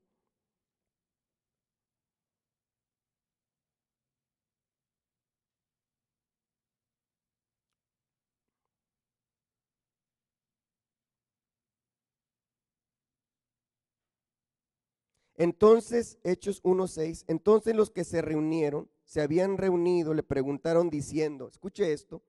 [15.36, 21.91] Entonces, Hechos 1.6, entonces los que se reunieron, se habían reunido, le preguntaron diciendo, escuche
[21.91, 22.24] esto,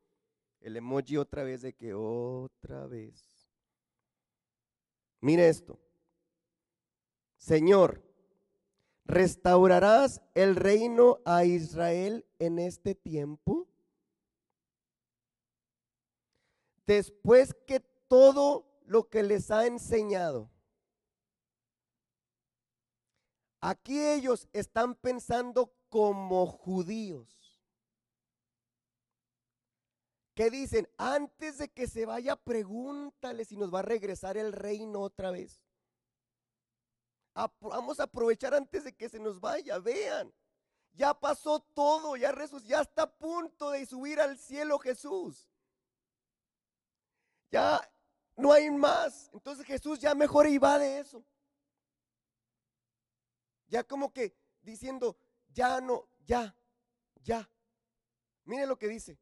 [0.61, 3.47] el emoji otra vez de que otra vez.
[5.21, 5.79] Mire esto,
[7.37, 8.03] Señor,
[9.05, 13.69] ¿restaurarás el reino a Israel en este tiempo?
[16.87, 20.51] Después que todo lo que les ha enseñado
[23.67, 27.59] Aquí ellos están pensando como judíos.
[30.35, 30.87] ¿Qué dicen?
[30.99, 35.65] Antes de que se vaya, pregúntale si nos va a regresar el reino otra vez.
[37.61, 40.31] Vamos a aprovechar antes de que se nos vaya, vean.
[40.93, 45.49] Ya pasó todo, ya Jesús, ya está a punto de subir al cielo Jesús.
[47.51, 47.81] Ya
[48.37, 49.31] no hay más.
[49.33, 51.25] Entonces Jesús ya mejor iba de eso.
[53.75, 55.17] Ya como que diciendo,
[55.49, 56.57] ya no, ya,
[57.25, 57.51] ya.
[58.45, 59.19] Mire lo que dice.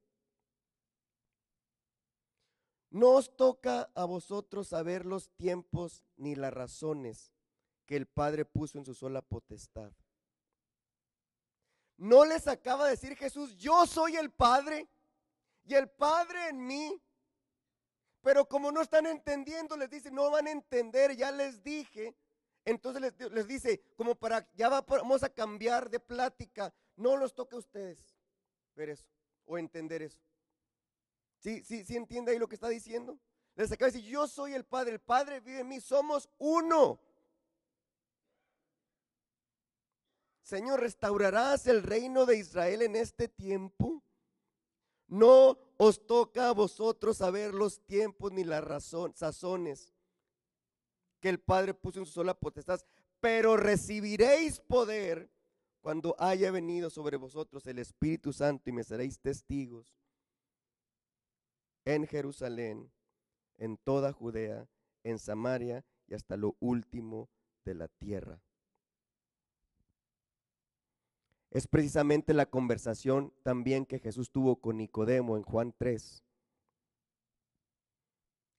[2.90, 7.32] No os toca a vosotros saber los tiempos ni las razones
[7.86, 9.90] que el Padre puso en su sola potestad.
[11.96, 14.86] No les acaba de decir Jesús, yo soy el Padre
[15.64, 17.02] y el Padre en mí.
[18.20, 22.14] Pero como no están entendiendo, les dice, no van a entender, ya les dije.
[22.64, 27.58] Entonces les, dice, como para, ya vamos a cambiar de plática, no los toque a
[27.58, 28.16] ustedes
[28.74, 29.08] ver eso
[29.44, 30.22] o entender eso.
[31.38, 33.18] ¿Sí, sí, sí entiende ahí lo que está diciendo?
[33.56, 37.00] Les acaba de decir, yo soy el Padre, el Padre vive en mí, somos uno.
[40.42, 44.04] Señor, ¿restaurarás el reino de Israel en este tiempo?
[45.08, 49.91] No os toca a vosotros saber los tiempos ni las razón, sazones
[51.22, 52.80] que el Padre puso en su sola potestad,
[53.20, 55.30] pero recibiréis poder
[55.80, 59.96] cuando haya venido sobre vosotros el Espíritu Santo y me seréis testigos
[61.84, 62.90] en Jerusalén,
[63.56, 64.68] en toda Judea,
[65.04, 67.30] en Samaria y hasta lo último
[67.64, 68.42] de la tierra.
[71.52, 76.24] Es precisamente la conversación también que Jesús tuvo con Nicodemo en Juan 3.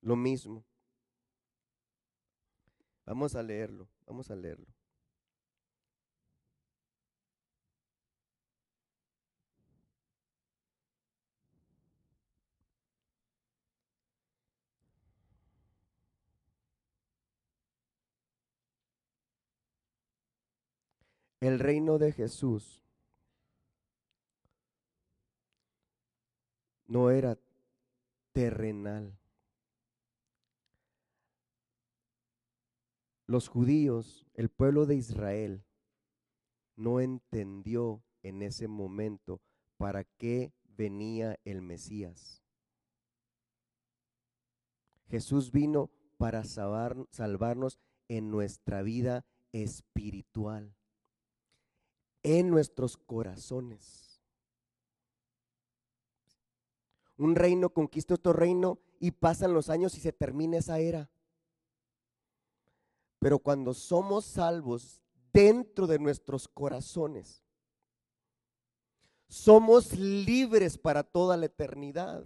[0.02, 0.64] Lo mismo.
[3.06, 4.68] Vamos a leerlo, vamos a leerlo.
[21.44, 22.82] El reino de Jesús
[26.88, 27.38] no era
[28.32, 29.18] terrenal.
[33.26, 35.64] Los judíos, el pueblo de Israel,
[36.76, 39.42] no entendió en ese momento
[39.78, 42.44] para qué venía el Mesías.
[45.08, 50.76] Jesús vino para salvarnos en nuestra vida espiritual
[52.24, 54.22] en nuestros corazones.
[57.18, 61.12] Un reino conquista otro reino y pasan los años y se termina esa era.
[63.24, 67.42] Pero cuando somos salvos dentro de nuestros corazones,
[69.30, 72.26] somos libres para toda la eternidad.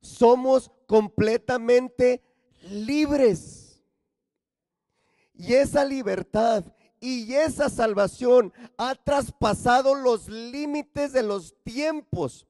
[0.00, 2.22] Somos completamente
[2.70, 3.82] libres.
[5.32, 6.64] Y esa libertad
[7.00, 12.46] y esa salvación ha traspasado los límites de los tiempos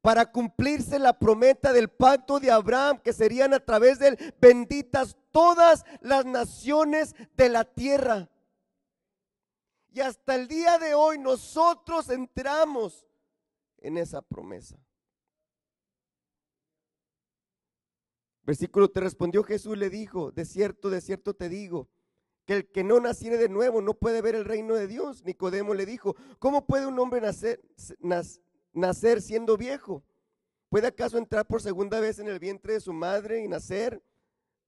[0.00, 5.16] para cumplirse la promesa del pacto de Abraham, que serían a través de él benditas
[5.30, 8.28] todas las naciones de la tierra.
[9.90, 13.06] Y hasta el día de hoy nosotros entramos
[13.78, 14.78] en esa promesa.
[18.44, 21.88] Versículo te respondió Jesús, le dijo, de cierto, de cierto te digo,
[22.44, 25.24] que el que no naciere de nuevo no puede ver el reino de Dios.
[25.24, 27.62] Nicodemo le dijo, ¿cómo puede un hombre nacer,
[28.72, 30.02] nacer siendo viejo?
[30.68, 34.02] ¿Puede acaso entrar por segunda vez en el vientre de su madre y nacer?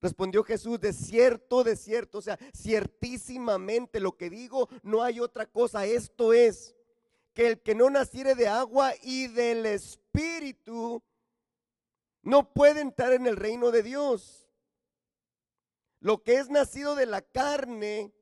[0.01, 5.47] Respondió Jesús, de cierto, de cierto, o sea, ciertísimamente lo que digo, no hay otra
[5.47, 5.87] cosa.
[5.87, 6.75] Esto es,
[7.33, 11.03] que el que no naciere de agua y del Espíritu,
[12.23, 14.49] no puede entrar en el reino de Dios.
[16.01, 18.13] Lo que es nacido de la carne,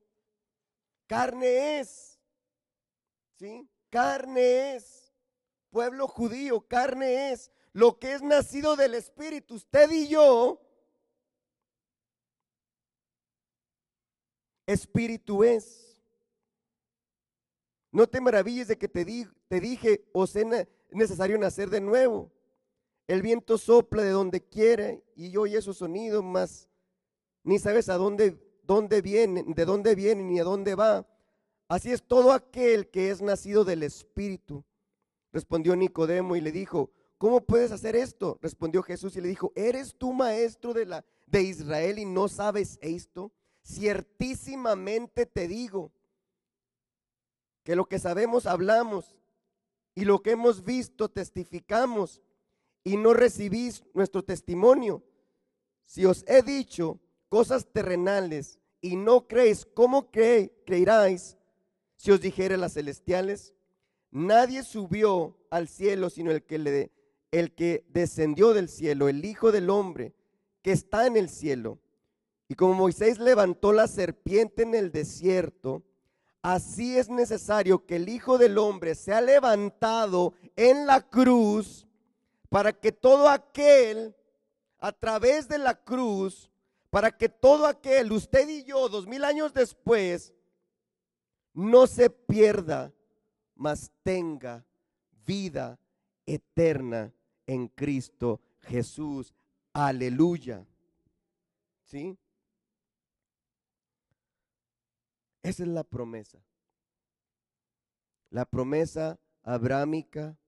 [1.07, 2.21] carne es.
[3.39, 3.69] ¿Sí?
[3.91, 5.02] Carne es.
[5.73, 7.51] Pueblo judío, carne es.
[7.73, 10.61] Lo que es nacido del Espíritu, usted y yo,
[14.67, 15.99] Espíritu es.
[17.91, 19.05] No te maravilles de que te,
[19.49, 20.47] te dije, os es
[20.91, 22.31] necesario nacer de nuevo.
[23.07, 26.69] El viento sopla de donde quiere y oye su sonido, más
[27.45, 31.07] ni sabes a dónde, dónde viene, de dónde viene, ni a dónde va.
[31.69, 34.65] Así es todo aquel que es nacido del Espíritu.
[35.33, 38.39] Respondió Nicodemo y le dijo, ¿cómo puedes hacer esto?
[38.43, 42.79] Respondió Jesús y le dijo, ¿eres tú maestro de, la, de Israel y no sabes
[42.83, 43.33] esto?
[43.65, 45.93] Ciertísimamente te digo
[47.63, 49.17] que lo que sabemos hablamos
[49.95, 52.21] y lo que hemos visto testificamos
[52.85, 55.03] y no recibís nuestro testimonio.
[55.85, 61.39] Si os he dicho cosas terrenales y no creéis, ¿cómo creeráis
[61.97, 63.55] si os dijere las celestiales?
[64.13, 66.93] Nadie subió al cielo sino el que, le,
[67.31, 70.13] el que descendió del cielo, el Hijo del Hombre
[70.63, 71.79] que está en el cielo.
[72.47, 75.83] Y como Moisés levantó la serpiente en el desierto,
[76.43, 81.87] así es necesario que el Hijo del Hombre sea levantado en la cruz
[82.51, 84.15] para que todo aquel,
[84.79, 86.51] a través de la cruz,
[86.91, 90.35] para que todo aquel, usted y yo, dos mil años después,
[91.55, 92.93] no se pierda,
[93.55, 94.65] mas tenga
[95.25, 95.79] vida
[96.27, 97.13] eterna
[97.47, 99.35] en Cristo Jesús.
[99.73, 100.67] Aleluya.
[101.85, 102.19] ¿Sí?
[105.43, 106.39] Esa es la promesa.
[108.31, 110.39] La promesa abrámica,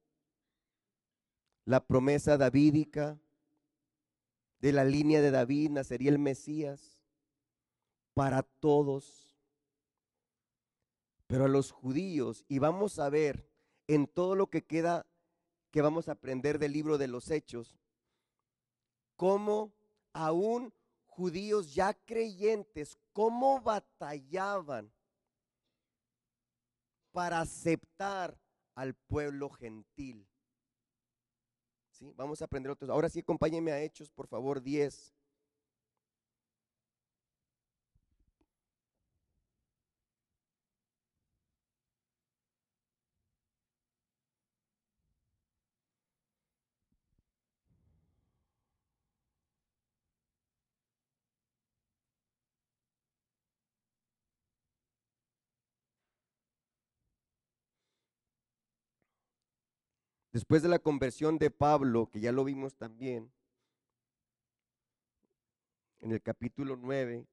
[1.64, 3.18] la promesa davídica,
[4.64, 6.98] de la línea de David nacería el Mesías
[8.14, 9.23] para todos.
[11.26, 13.48] Pero a los judíos, y vamos a ver
[13.86, 15.06] en todo lo que queda,
[15.70, 17.78] que vamos a aprender del libro de los Hechos,
[19.16, 19.72] cómo
[20.12, 20.72] aún
[21.06, 24.92] judíos ya creyentes, cómo batallaban
[27.12, 28.36] para aceptar
[28.74, 30.28] al pueblo gentil.
[31.90, 32.12] ¿Sí?
[32.16, 32.90] Vamos a aprender otros.
[32.90, 35.13] Ahora sí, acompáñenme a Hechos, por favor, 10.
[60.34, 63.32] Después de la conversión de Pablo, que ya lo vimos también,
[66.00, 67.24] en el capítulo 9,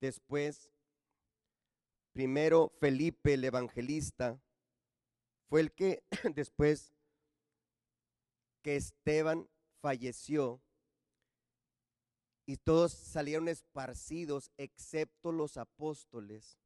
[0.00, 0.70] después,
[2.14, 4.40] primero Felipe el evangelista,
[5.50, 6.04] fue el que
[6.34, 6.94] después
[8.62, 9.50] que Esteban
[9.82, 10.62] falleció
[12.46, 16.56] y todos salieron esparcidos excepto los apóstoles,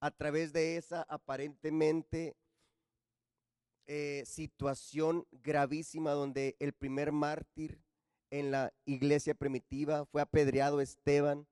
[0.00, 2.34] a través de esa aparentemente
[3.86, 7.80] eh, situación gravísima donde el primer mártir
[8.30, 11.46] en la iglesia primitiva fue apedreado Esteban,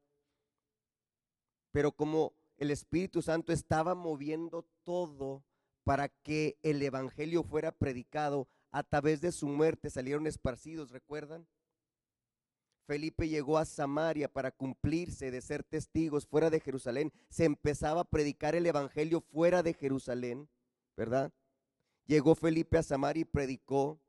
[1.71, 5.45] pero como el Espíritu Santo estaba moviendo todo
[5.85, 11.47] para que el Evangelio fuera predicado, a través de su muerte salieron esparcidos, ¿recuerdan?
[12.87, 17.13] Felipe llegó a Samaria para cumplirse de ser testigos fuera de Jerusalén.
[17.29, 20.49] Se empezaba a predicar el Evangelio fuera de Jerusalén,
[20.97, 21.33] ¿verdad?
[22.07, 24.01] Llegó Felipe a Samaria y predicó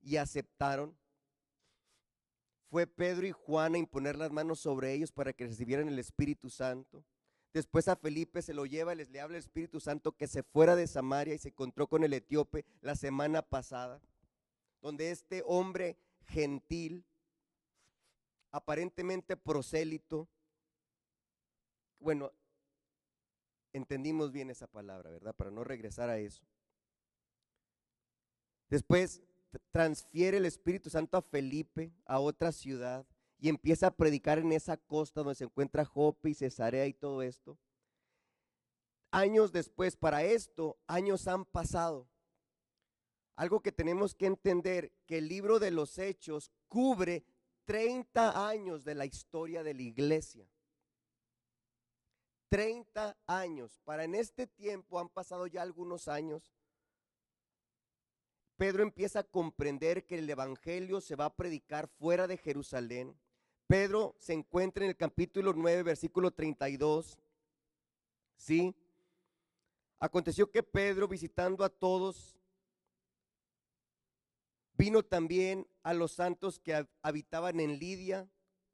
[0.00, 0.96] y aceptaron.
[2.70, 6.50] Fue Pedro y Juan a imponer las manos sobre ellos para que recibieran el Espíritu
[6.50, 7.04] Santo.
[7.52, 10.76] Después a Felipe se lo lleva, les le habla el Espíritu Santo que se fuera
[10.76, 14.02] de Samaria y se encontró con el etíope la semana pasada,
[14.82, 17.04] donde este hombre gentil,
[18.50, 20.28] aparentemente prosélito,
[21.98, 22.30] bueno,
[23.72, 25.34] entendimos bien esa palabra, ¿verdad?
[25.34, 26.44] Para no regresar a eso.
[28.68, 29.22] Después
[29.70, 33.06] transfiere el Espíritu Santo a Felipe, a otra ciudad,
[33.38, 37.22] y empieza a predicar en esa costa donde se encuentra Jope y Cesarea y todo
[37.22, 37.58] esto.
[39.10, 42.08] Años después, para esto, años han pasado.
[43.36, 47.24] Algo que tenemos que entender, que el libro de los Hechos cubre
[47.66, 50.48] 30 años de la historia de la iglesia.
[52.48, 53.80] 30 años.
[53.84, 56.52] Para en este tiempo han pasado ya algunos años.
[58.56, 63.14] Pedro empieza a comprender que el Evangelio se va a predicar fuera de Jerusalén.
[63.66, 67.18] Pedro se encuentra en el capítulo 9, versículo 32.
[68.36, 68.74] ¿Sí?
[69.98, 72.38] Aconteció que Pedro, visitando a todos,
[74.72, 78.28] vino también a los santos que habitaban en Lidia,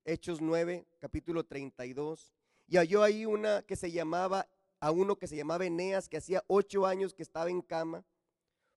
[0.04, 2.32] Hechos 9, capítulo 32,
[2.68, 4.48] y halló ahí una que se llamaba,
[4.80, 8.04] a uno que se llamaba Eneas, que hacía ocho años que estaba en cama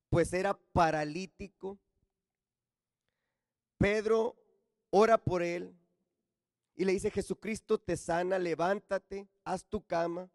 [0.09, 1.77] pues era paralítico.
[3.77, 4.35] Pedro
[4.89, 5.75] ora por él
[6.75, 10.29] y le dice, Jesucristo te sana, levántate, haz tu cama.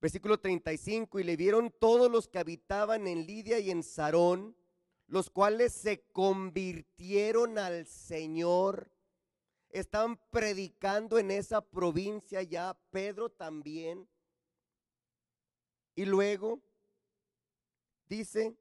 [0.00, 4.54] Versículo 35, y le vieron todos los que habitaban en Lidia y en Sarón,
[5.06, 8.90] los cuales se convirtieron al Señor.
[9.70, 14.06] Estaban predicando en esa provincia ya, Pedro también.
[15.96, 16.60] Y luego
[18.14, 18.56] dice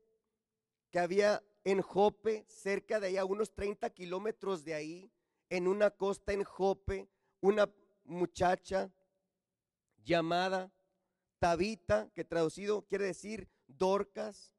[0.92, 5.12] que había en Jope, cerca de allá, unos 30 kilómetros de ahí,
[5.50, 7.08] en una costa en Jope,
[7.40, 7.72] una
[8.04, 8.92] muchacha
[10.04, 10.72] llamada
[11.40, 14.54] Tabita, que traducido quiere decir Dorcas,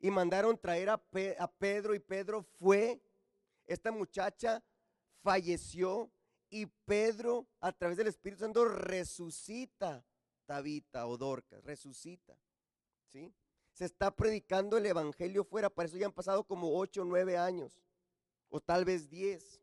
[0.00, 1.02] y mandaron traer a,
[1.38, 3.00] a Pedro y Pedro fue,
[3.66, 4.62] esta muchacha
[5.22, 6.10] falleció
[6.50, 10.04] y Pedro a través del Espíritu Santo resucita
[10.46, 12.36] Tabita o Dorcas, resucita.
[13.06, 13.32] ¿Sí?
[13.74, 17.36] Se está predicando el Evangelio fuera, para eso ya han pasado como ocho o nueve
[17.36, 17.82] años,
[18.48, 19.60] o tal vez diez.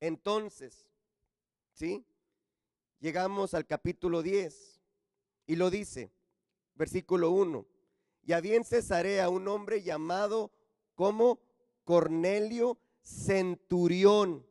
[0.00, 0.88] Entonces,
[1.72, 2.04] ¿sí?
[2.98, 4.80] Llegamos al capítulo 10
[5.46, 6.10] y lo dice,
[6.74, 7.66] versículo 1.
[8.24, 10.50] Y había en Cesarea un hombre llamado
[10.94, 11.38] como
[11.84, 14.44] Cornelio Centurión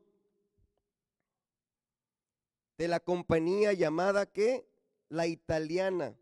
[2.78, 4.70] de la compañía llamada que
[5.10, 6.16] la italiana.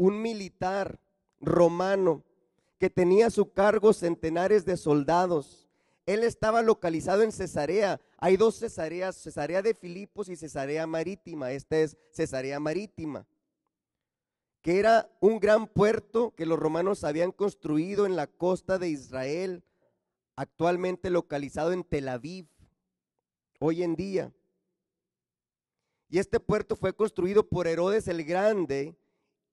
[0.00, 0.98] Un militar
[1.40, 2.24] romano
[2.78, 5.68] que tenía a su cargo centenares de soldados.
[6.06, 8.00] Él estaba localizado en Cesarea.
[8.16, 11.52] Hay dos Cesareas, Cesarea de Filipos y Cesarea Marítima.
[11.52, 13.26] Esta es Cesarea Marítima
[14.62, 19.64] que era un gran puerto que los romanos habían construido en la costa de Israel,
[20.36, 22.46] actualmente localizado en Tel Aviv,
[23.58, 24.32] hoy en día.
[26.08, 28.96] Y este puerto fue construido por Herodes el Grande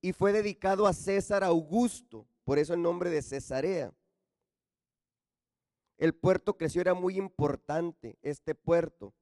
[0.01, 3.93] y fue dedicado a César Augusto, por eso el nombre de Cesarea.
[5.97, 9.13] El puerto creció, era muy importante, este puerto.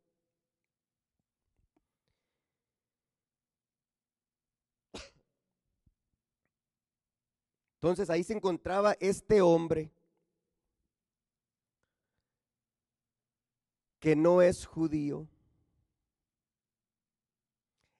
[7.75, 9.91] Entonces ahí se encontraba este hombre
[13.99, 15.27] que no es judío.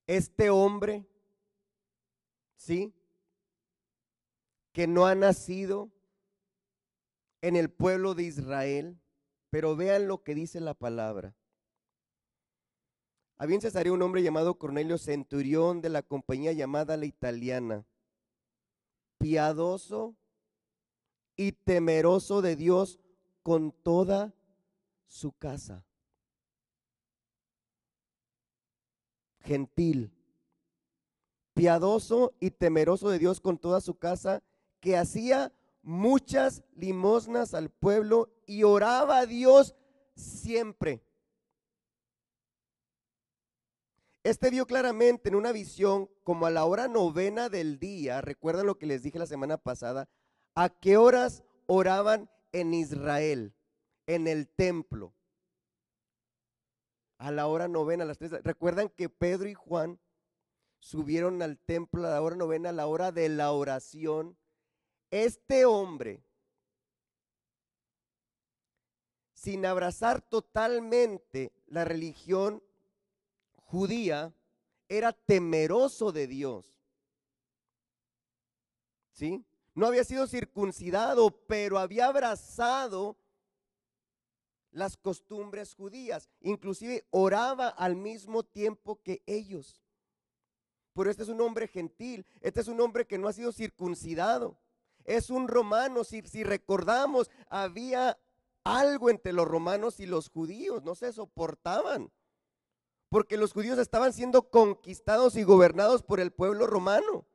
[0.07, 1.05] Este hombre,
[2.65, 2.95] ¿sí?
[4.73, 5.91] Que no ha nacido
[7.41, 8.99] en el pueblo de Israel,
[9.51, 11.35] pero vean lo que dice la palabra.
[13.37, 17.85] Había en Cesarea un hombre llamado Cornelio Centurión de la compañía llamada la italiana
[19.19, 20.15] piadoso
[21.35, 22.99] y temeroso de Dios
[23.43, 24.33] con toda
[25.05, 25.85] su casa.
[29.41, 30.14] Gentil,
[31.55, 34.43] piadoso y temeroso de Dios con toda su casa,
[34.79, 35.51] que hacía
[35.81, 39.75] muchas limosnas al pueblo y oraba a Dios
[40.15, 41.01] siempre.
[44.23, 48.77] Este vio claramente en una visión como a la hora novena del día, recuerdan lo
[48.77, 50.09] que les dije la semana pasada,
[50.55, 53.55] a qué horas oraban en Israel,
[54.07, 55.13] en el templo.
[57.17, 58.31] A la hora novena, a las tres.
[58.43, 59.99] Recuerdan que Pedro y Juan
[60.85, 64.37] subieron al templo a la hora novena, a la hora de la oración.
[65.09, 66.23] Este hombre,
[69.33, 72.61] sin abrazar totalmente la religión
[73.55, 74.31] judía
[74.87, 76.67] era temeroso de Dios.
[79.11, 79.43] ¿Sí?
[79.73, 83.17] No había sido circuncidado, pero había abrazado
[84.69, 86.29] las costumbres judías.
[86.41, 89.81] Inclusive oraba al mismo tiempo que ellos.
[90.95, 94.57] Pero este es un hombre gentil, este es un hombre que no ha sido circuncidado.
[95.03, 98.17] Es un romano, si, recordamos, había
[98.63, 102.11] algo entre los romanos y los judíos, no se soportaban
[103.09, 107.25] porque los judíos estaban siendo conquistados y gobernados por el pueblo romano.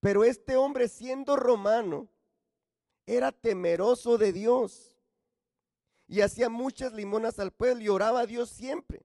[0.00, 2.08] Pero este hombre siendo romano
[3.04, 4.96] era temeroso de Dios
[6.06, 9.04] y hacía muchas limonas al pueblo y oraba a Dios siempre.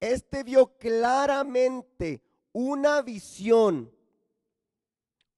[0.00, 2.22] Este vio claramente
[2.52, 3.92] una visión,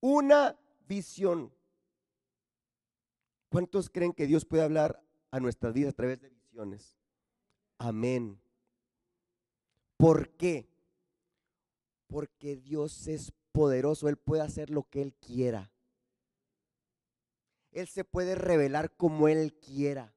[0.01, 1.53] una visión.
[3.49, 6.99] ¿Cuántos creen que Dios puede hablar a nuestras vidas a través de visiones?
[7.79, 8.41] Amén.
[9.97, 10.69] ¿Por qué?
[12.07, 15.71] Porque Dios es poderoso, Él puede hacer lo que Él quiera.
[17.73, 20.15] Él se puede revelar como Él quiera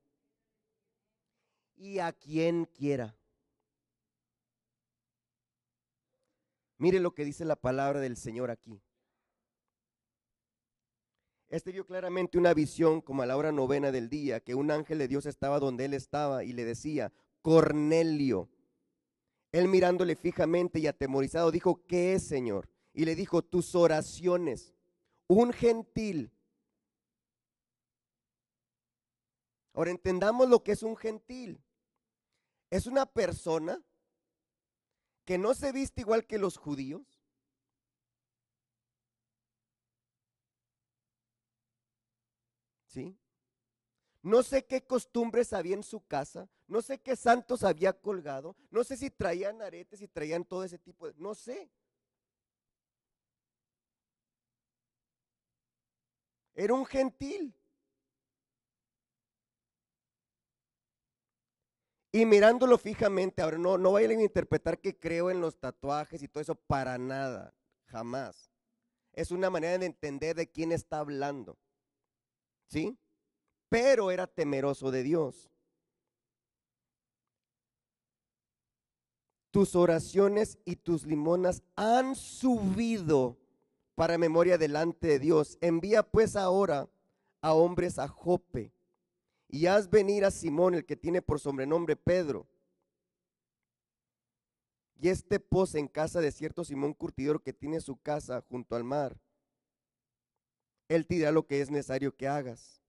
[1.76, 3.16] y a quien quiera.
[6.82, 8.82] Mire lo que dice la palabra del Señor aquí.
[11.48, 14.98] Este vio claramente una visión como a la hora novena del día, que un ángel
[14.98, 17.14] de Dios estaba donde él estaba y le decía,
[17.44, 18.50] Cornelio.
[19.52, 22.68] Él mirándole fijamente y atemorizado dijo, ¿qué es, Señor?
[22.96, 24.74] Y le dijo, tus oraciones.
[25.28, 26.32] Un gentil.
[29.76, 31.62] Ahora entendamos lo que es un gentil.
[32.72, 33.80] Es una persona
[35.26, 37.22] que no se viste igual que los judíos?
[42.86, 43.18] ¿Sí?
[44.24, 48.84] No sé qué costumbres había en su casa, no sé qué santos había colgado, no
[48.84, 51.14] sé si traían aretes, si traían todo ese tipo de...
[51.18, 51.72] No sé.
[56.54, 57.56] Era un gentil.
[62.12, 66.28] Y mirándolo fijamente, ahora no, no vayan a interpretar que creo en los tatuajes y
[66.28, 67.54] todo eso para nada,
[67.86, 68.52] jamás.
[69.14, 71.58] Es una manera de entender de quién está hablando.
[72.68, 72.98] ¿Sí?
[73.72, 75.50] pero era temeroso de Dios.
[79.50, 83.38] Tus oraciones y tus limonas han subido
[83.96, 85.58] para memoria delante de Dios.
[85.62, 86.90] Envía pues ahora
[87.40, 88.74] a hombres a Jope
[89.52, 92.48] y haz venir a Simón, el que tiene por sobrenombre Pedro.
[95.00, 98.86] Y este pose en casa de cierto Simón Curtidor que tiene su casa junto al
[98.86, 99.20] mar.
[100.88, 102.82] Él te dirá lo que es necesario que hagas.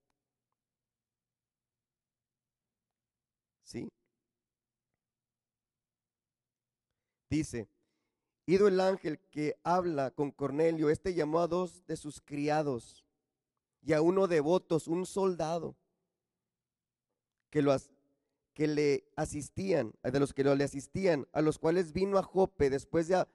[3.63, 3.91] ¿Sí?
[7.29, 7.67] Dice,
[8.45, 13.03] ido el ángel que habla con Cornelio, este llamó a dos de sus criados
[13.81, 15.75] y a uno de votos, un soldado,
[17.53, 17.77] que, lo,
[18.55, 23.07] que le asistían, de los que le asistían, a los cuales vino a Jope después
[23.07, 23.27] de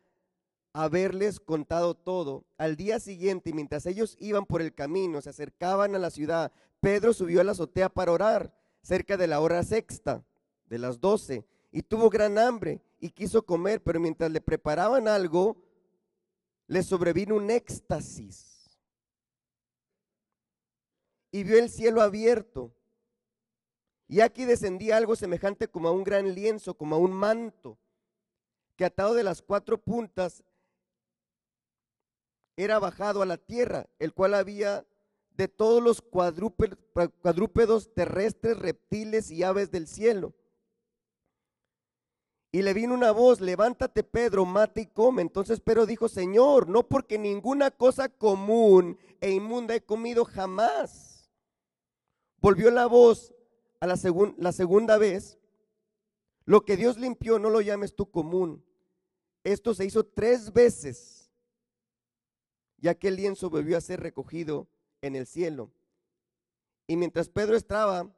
[0.73, 2.45] haberles contado todo.
[2.57, 6.51] Al día siguiente, mientras ellos iban por el camino, se acercaban a la ciudad,
[6.81, 8.53] Pedro subió a la azotea para orar
[8.83, 10.25] cerca de la hora sexta,
[10.66, 15.62] de las doce, y tuvo gran hambre y quiso comer, pero mientras le preparaban algo,
[16.66, 18.77] le sobrevino un éxtasis.
[21.31, 22.75] Y vio el cielo abierto.
[24.09, 27.78] Y aquí descendía algo semejante como a un gran lienzo, como a un manto,
[28.74, 30.42] que atado de las cuatro puntas
[32.56, 34.86] era bajado a la tierra, el cual había
[35.36, 40.34] de todos los cuadrúpedos terrestres, reptiles y aves del cielo.
[42.50, 45.20] Y le vino una voz, levántate Pedro, mate y come.
[45.20, 51.30] Entonces Pedro dijo, Señor, no porque ninguna cosa común e inmunda he comido jamás.
[52.38, 53.34] Volvió la voz
[53.81, 53.99] a la,
[54.39, 55.39] la segunda vez,
[56.45, 58.64] lo que Dios limpió no lo llames tú común.
[59.45, 61.31] Esto se hizo tres veces,
[62.79, 64.68] ya que el lienzo volvió a ser recogido
[65.03, 65.70] en el cielo.
[66.87, 68.11] Y mientras Pedro estaba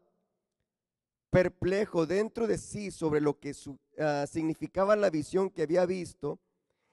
[1.30, 3.54] perplejo dentro de sí sobre lo que
[3.98, 6.40] ah, significaba la visión que había visto,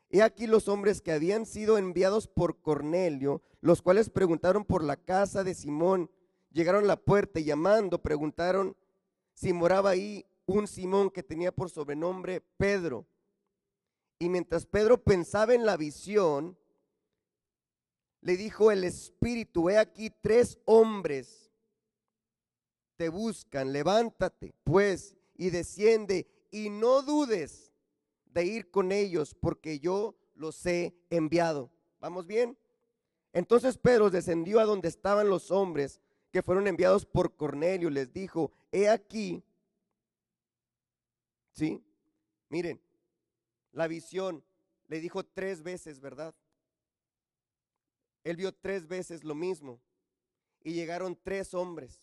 [0.09, 4.97] he aquí los hombres que habían sido enviados por Cornelio, los cuales preguntaron por la
[4.97, 6.09] casa de Simón,
[6.51, 8.75] llegaron a la puerta y llamando preguntaron
[9.33, 13.05] si moraba ahí un Simón que tenía por sobrenombre Pedro.
[14.19, 16.57] Y mientras Pedro pensaba en la visión,
[18.21, 21.47] le dijo el Espíritu, he aquí tres hombres
[22.97, 27.71] te buscan, levántate pues y desciende y no dudes
[28.25, 31.71] de ir con ellos porque yo los he enviado.
[31.99, 32.57] ¿Vamos bien?
[33.33, 36.01] Entonces Pedro descendió a donde estaban los hombres
[36.31, 39.43] que fueron enviados por Cornelio, les dijo, he aquí,
[41.53, 41.83] ¿sí?
[42.49, 42.81] Miren,
[43.71, 44.43] la visión
[44.87, 46.35] le dijo tres veces, ¿verdad?
[48.23, 49.81] Él vio tres veces lo mismo.
[50.63, 52.01] Y llegaron tres hombres.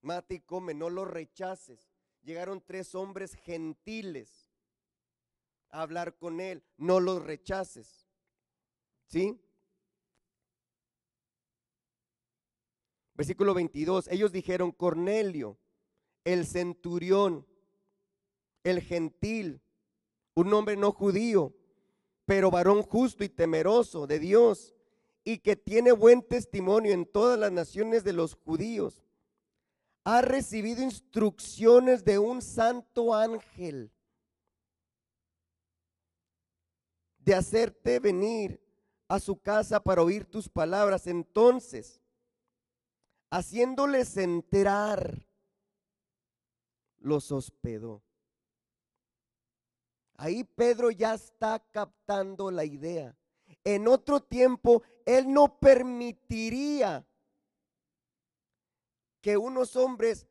[0.00, 1.90] Mate y come, no lo rechaces.
[2.22, 4.48] Llegaron tres hombres gentiles
[5.68, 6.62] a hablar con él.
[6.76, 8.06] No los rechaces.
[9.06, 9.38] ¿Sí?
[13.16, 14.08] Versículo 22.
[14.08, 15.58] Ellos dijeron, Cornelio,
[16.24, 17.46] el centurión,
[18.62, 19.62] el gentil,
[20.34, 21.54] un hombre no judío,
[22.26, 24.74] pero varón justo y temeroso de Dios
[25.24, 29.04] y que tiene buen testimonio en todas las naciones de los judíos,
[30.04, 33.90] ha recibido instrucciones de un santo ángel
[37.18, 38.60] de hacerte venir
[39.08, 41.08] a su casa para oír tus palabras.
[41.08, 42.00] Entonces,
[43.30, 45.26] haciéndoles enterar,
[46.98, 48.02] los hospedó.
[50.14, 53.16] Ahí Pedro ya está captando la idea
[53.66, 57.04] en otro tiempo, Él no permitiría
[59.20, 60.28] que unos hombres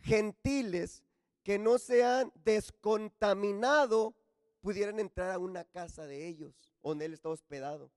[0.00, 1.04] gentiles
[1.42, 4.14] que no se han descontaminado
[4.62, 7.90] pudieran entrar a una casa de ellos, donde Él está hospedado.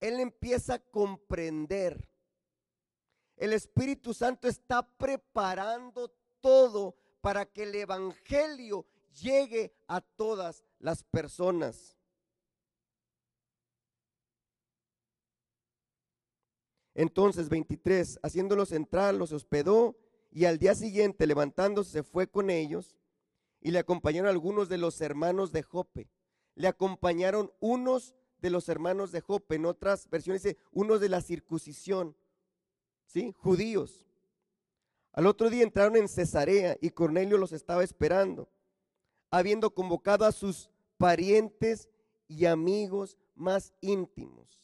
[0.00, 2.08] Él empieza a comprender.
[3.36, 8.86] El Espíritu Santo está preparando todo para que el Evangelio
[9.22, 11.96] llegue a todas las personas.
[16.94, 19.96] Entonces, 23, haciéndolos entrar, los hospedó
[20.30, 22.96] y al día siguiente, levantándose, se fue con ellos
[23.60, 26.08] y le acompañaron algunos de los hermanos de Jope.
[26.54, 31.22] Le acompañaron unos de los hermanos de Jope, en otras versiones dice unos de la
[31.22, 32.14] circuncisión,
[33.38, 34.06] Judíos.
[35.12, 38.48] Al otro día entraron en Cesarea y Cornelio los estaba esperando,
[39.30, 41.88] habiendo convocado a sus parientes
[42.26, 44.60] y amigos más íntimos.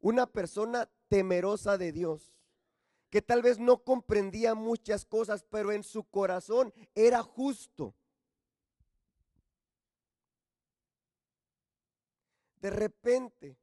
[0.00, 2.34] Una persona temerosa de Dios,
[3.08, 7.94] que tal vez no comprendía muchas cosas, pero en su corazón era justo.
[12.60, 13.56] De repente,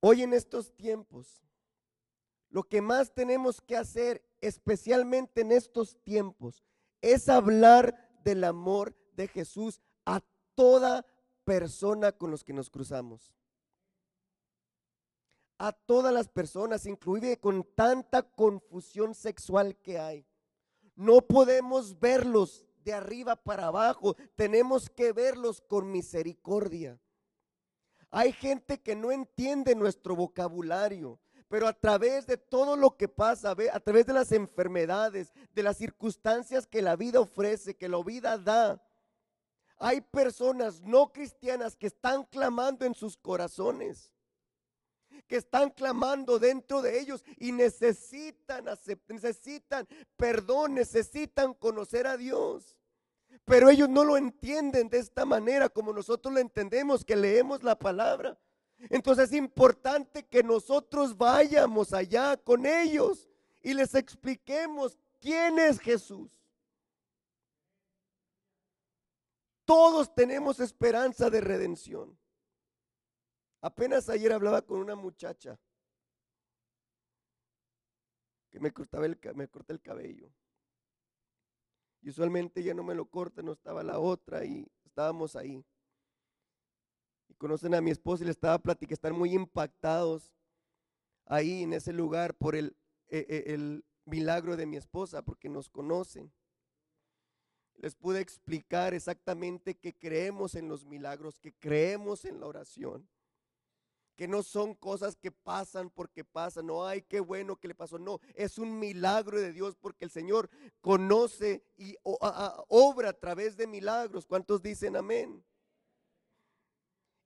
[0.00, 1.45] hoy en estos tiempos,
[2.56, 6.64] lo que más tenemos que hacer, especialmente en estos tiempos,
[7.02, 10.22] es hablar del amor de Jesús a
[10.54, 11.04] toda
[11.44, 13.34] persona con los que nos cruzamos
[15.58, 20.26] a todas las personas, inclusive con tanta confusión sexual que hay.
[20.94, 26.98] No podemos verlos de arriba para abajo, tenemos que verlos con misericordia.
[28.10, 33.54] Hay gente que no entiende nuestro vocabulario, pero a través de todo lo que pasa,
[33.72, 38.36] a través de las enfermedades, de las circunstancias que la vida ofrece, que la vida
[38.38, 38.82] da,
[39.78, 44.10] hay personas no cristianas que están clamando en sus corazones
[45.26, 48.64] que están clamando dentro de ellos y necesitan,
[49.08, 49.86] necesitan
[50.16, 52.76] perdón, necesitan conocer a Dios.
[53.44, 57.78] Pero ellos no lo entienden de esta manera como nosotros lo entendemos, que leemos la
[57.78, 58.38] palabra.
[58.78, 63.28] Entonces es importante que nosotros vayamos allá con ellos
[63.62, 66.30] y les expliquemos quién es Jesús.
[69.64, 72.16] Todos tenemos esperanza de redención.
[73.60, 75.58] Apenas ayer hablaba con una muchacha
[78.50, 80.30] que me cortaba el, me corta el cabello.
[82.02, 85.64] Y usualmente ella no me lo corta, no estaba la otra y estábamos ahí.
[87.38, 90.32] Conocen a mi esposa y le estaba platicando, están muy impactados
[91.26, 92.76] ahí en ese lugar por el,
[93.08, 96.32] e, e, el milagro de mi esposa, porque nos conocen.
[97.74, 103.08] Les pude explicar exactamente que creemos en los milagros, que creemos en la oración
[104.16, 107.98] que no son cosas que pasan porque pasan, no hay qué bueno que le pasó,
[107.98, 110.48] no, es un milagro de Dios porque el Señor
[110.80, 114.26] conoce y obra a través de milagros.
[114.26, 115.44] ¿Cuántos dicen amén?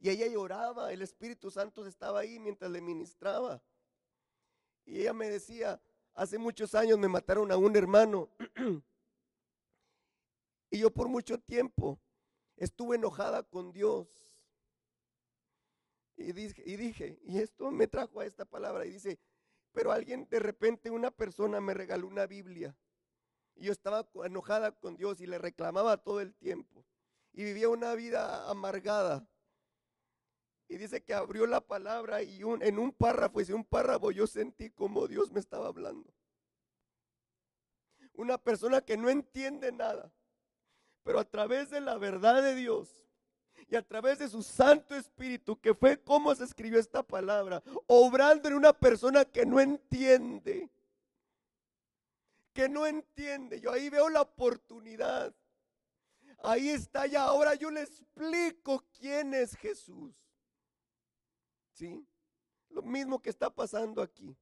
[0.00, 3.62] Y ella lloraba, el Espíritu Santo estaba ahí mientras le ministraba.
[4.84, 5.80] Y ella me decía,
[6.14, 8.28] hace muchos años me mataron a un hermano.
[10.70, 12.00] y yo por mucho tiempo
[12.56, 14.30] estuve enojada con Dios
[16.20, 19.18] y dije, y dije, y esto me trajo a esta palabra, y dice,
[19.72, 22.76] pero alguien de repente, una persona me regaló una Biblia.
[23.56, 26.84] Y yo estaba enojada con Dios y le reclamaba todo el tiempo.
[27.32, 29.26] Y vivía una vida amargada.
[30.70, 34.70] Y dice que abrió la palabra y en un párrafo, y un párrafo yo sentí
[34.70, 36.08] como Dios me estaba hablando.
[38.14, 40.12] Una persona que no entiende nada,
[41.02, 43.04] pero a través de la verdad de Dios,
[43.68, 48.48] y a través de su Santo Espíritu, que fue como se escribió esta palabra, obrando
[48.48, 50.70] en una persona que no entiende,
[52.52, 53.60] que no entiende.
[53.60, 55.34] Yo ahí veo la oportunidad.
[56.44, 57.24] Ahí está ya.
[57.24, 60.14] Ahora yo le explico quién es Jesús.
[62.68, 64.36] Lo mismo que está pasando aquí.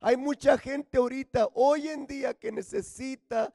[0.00, 3.54] Hay mucha gente ahorita, hoy en día, que necesita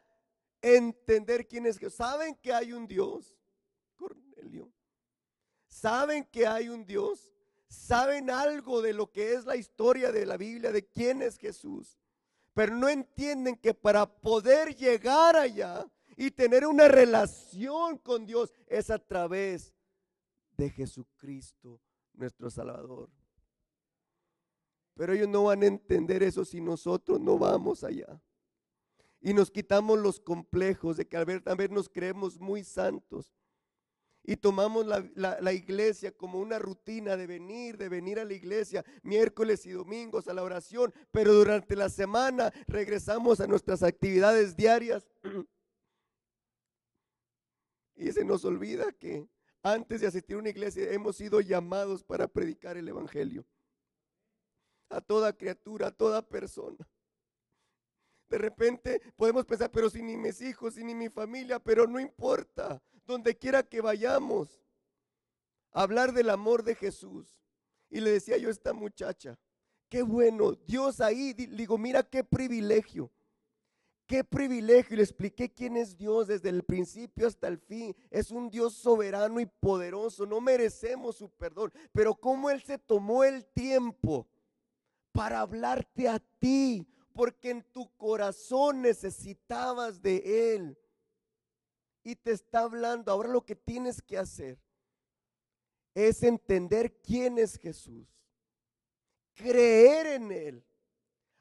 [0.62, 1.98] entender quién es Jesús.
[1.98, 3.36] Saben que hay un Dios.
[5.68, 7.34] ¿Saben que hay un Dios?
[7.68, 12.00] ¿Saben algo de lo que es la historia de la Biblia, de quién es Jesús?
[12.54, 15.86] Pero no entienden que para poder llegar allá
[16.16, 19.74] y tener una relación con Dios es a través
[20.56, 21.82] de Jesucristo,
[22.18, 23.10] nuestro Salvador.
[24.96, 28.22] Pero ellos no van a entender eso si nosotros no vamos allá.
[29.22, 33.34] Y nos quitamos los complejos de que al ver, a ver nos creemos muy santos
[34.28, 39.66] y tomamos la, iglesia como una rutina de venir, de venir a la iglesia miércoles
[39.66, 45.08] y domingos a la oración, pero durante la semana regresamos a nuestras actividades diarias.
[47.98, 49.26] Y se nos olvida que
[49.66, 53.44] antes de asistir a una iglesia hemos sido llamados para predicar el Evangelio
[54.90, 56.88] a toda criatura, a toda persona.
[58.30, 62.00] De repente podemos pensar, pero si ni mis hijos, si ni mi familia, pero no
[62.00, 64.64] importa donde quiera que vayamos,
[65.72, 67.42] hablar del amor de Jesús.
[67.90, 69.40] Y le decía yo a esta muchacha,
[69.90, 73.12] qué bueno, Dios ahí, digo, mira qué privilegio.
[74.08, 74.94] Qué privilegio.
[74.94, 77.96] Y le expliqué quién es Dios desde el principio hasta el fin.
[78.10, 80.26] Es un Dios soberano y poderoso.
[80.26, 81.74] No merecemos su perdón.
[81.92, 84.28] Pero cómo Él se tomó el tiempo
[85.12, 86.88] para hablarte a ti.
[87.14, 90.78] Porque en tu corazón necesitabas de Él.
[92.04, 93.12] Y te está hablando.
[93.12, 94.60] Ahora lo que tienes que hacer
[95.96, 98.08] es entender quién es Jesús.
[99.34, 100.64] Creer en Él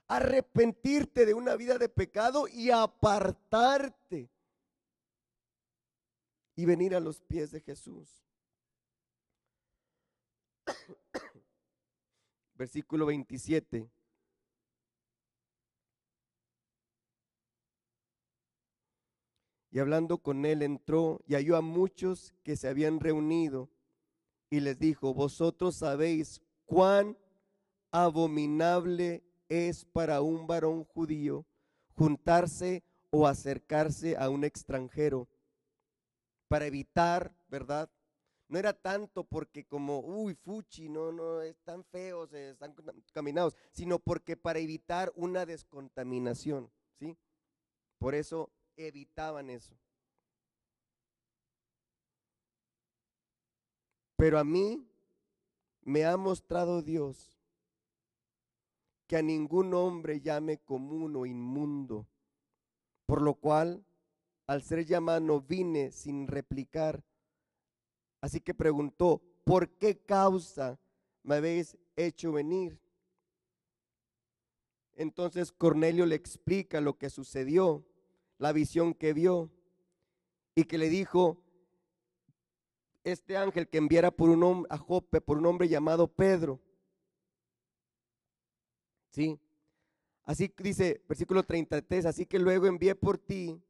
[0.06, 4.30] arrepentirte de una vida de pecado y apartarte
[6.56, 8.24] y venir a los pies de Jesús.
[12.54, 13.90] Versículo 27.
[19.70, 23.68] Y hablando con él entró y halló a muchos que se habían reunido
[24.48, 27.18] y les dijo, vosotros sabéis cuán
[27.90, 31.46] abominable es para un varón judío
[31.94, 35.28] juntarse o acercarse a un extranjero
[36.48, 37.90] para evitar, ¿verdad?
[38.48, 44.36] No era tanto porque como, uy, fuchi, no, no, están feos, están contaminados, sino porque
[44.36, 47.16] para evitar una descontaminación, ¿sí?
[47.98, 49.76] Por eso evitaban eso.
[54.16, 54.86] Pero a mí
[55.82, 57.33] me ha mostrado Dios
[59.06, 62.06] que a ningún hombre llame común o inmundo,
[63.06, 63.84] por lo cual
[64.46, 67.02] al ser llamado vine sin replicar.
[68.20, 70.78] Así que preguntó, ¿por qué causa
[71.22, 72.80] me habéis hecho venir?
[74.96, 77.84] Entonces Cornelio le explica lo que sucedió,
[78.38, 79.50] la visión que vio,
[80.54, 81.38] y que le dijo,
[83.02, 86.60] este ángel que enviara por un hombre a Jope por un hombre llamado Pedro,
[89.14, 89.38] ¿Sí?
[90.24, 93.62] Así dice versículo 33, así que luego envié por ti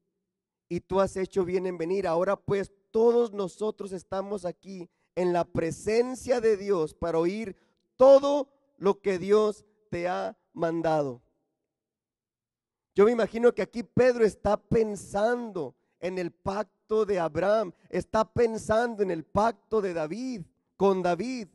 [0.71, 2.07] y tú has hecho bien en venir.
[2.07, 7.55] Ahora pues todos nosotros estamos aquí en la presencia de Dios para oír
[7.97, 11.21] todo lo que Dios te ha mandado.
[12.95, 19.03] Yo me imagino que aquí Pedro está pensando en el pacto de Abraham, está pensando
[19.03, 20.41] en el pacto de David,
[20.79, 21.49] con David.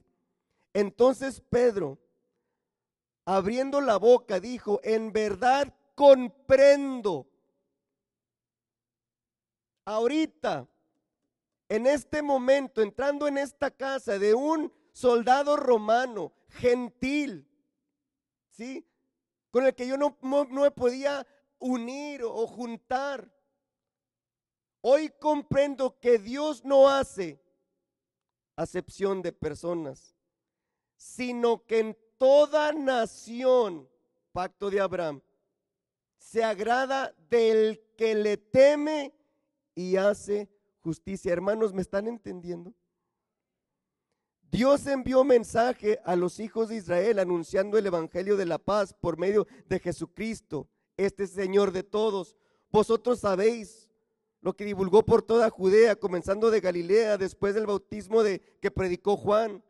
[0.73, 1.97] Entonces Pedro
[3.35, 7.27] abriendo la boca, dijo, en verdad comprendo.
[9.85, 10.67] Ahorita,
[11.67, 17.47] en este momento, entrando en esta casa de un soldado romano, gentil,
[18.49, 18.83] ¿sí?
[19.51, 21.27] Con el que yo no, no, me podía
[21.59, 23.31] unir o juntar.
[24.81, 27.39] Hoy comprendo que Dios no hace
[28.55, 30.15] acepción de personas,
[30.97, 33.89] sino que en toda nación,
[34.31, 35.21] pacto de Abraham,
[36.19, 39.15] se agrada del que le teme
[39.73, 40.47] y hace
[40.81, 41.33] justicia.
[41.33, 42.73] Hermanos, ¿me están entendiendo?
[44.51, 49.17] Dios envió mensaje a los hijos de Israel anunciando el Evangelio de la paz por
[49.17, 50.67] medio de Jesucristo,
[50.97, 52.35] este Señor de todos.
[52.69, 53.89] Vosotros sabéis
[54.41, 59.15] lo que divulgó por toda Judea, comenzando de Galilea, después del bautismo de que predicó
[59.17, 59.63] Juan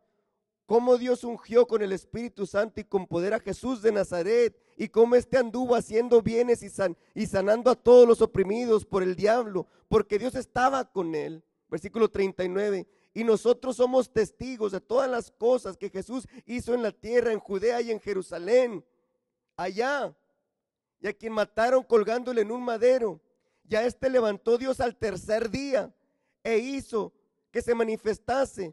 [0.70, 4.86] cómo Dios ungió con el Espíritu Santo y con poder a Jesús de Nazaret, y
[4.86, 10.16] cómo éste anduvo haciendo bienes y, sanando a todos los oprimidos por el diablo, porque
[10.16, 11.42] Dios estaba con él.
[11.68, 12.86] Versículo 39.
[13.12, 17.40] Y nosotros somos testigos de todas las cosas que Jesús hizo en la tierra, en
[17.40, 18.84] Judea y en Jerusalén,
[19.56, 20.16] allá,
[21.00, 23.20] y a quien mataron colgándole en un madero.
[23.64, 25.92] Ya este levantó Dios al tercer día
[26.44, 27.12] e hizo
[27.50, 28.72] que se manifestase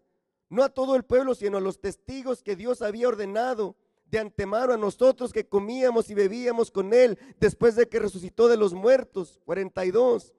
[0.50, 3.76] no a todo el pueblo, sino a los testigos que Dios había ordenado
[4.10, 8.58] de antemano a nosotros que comíamos y bebíamos con Él después de que resucitó de
[8.58, 10.34] los muertos, 42,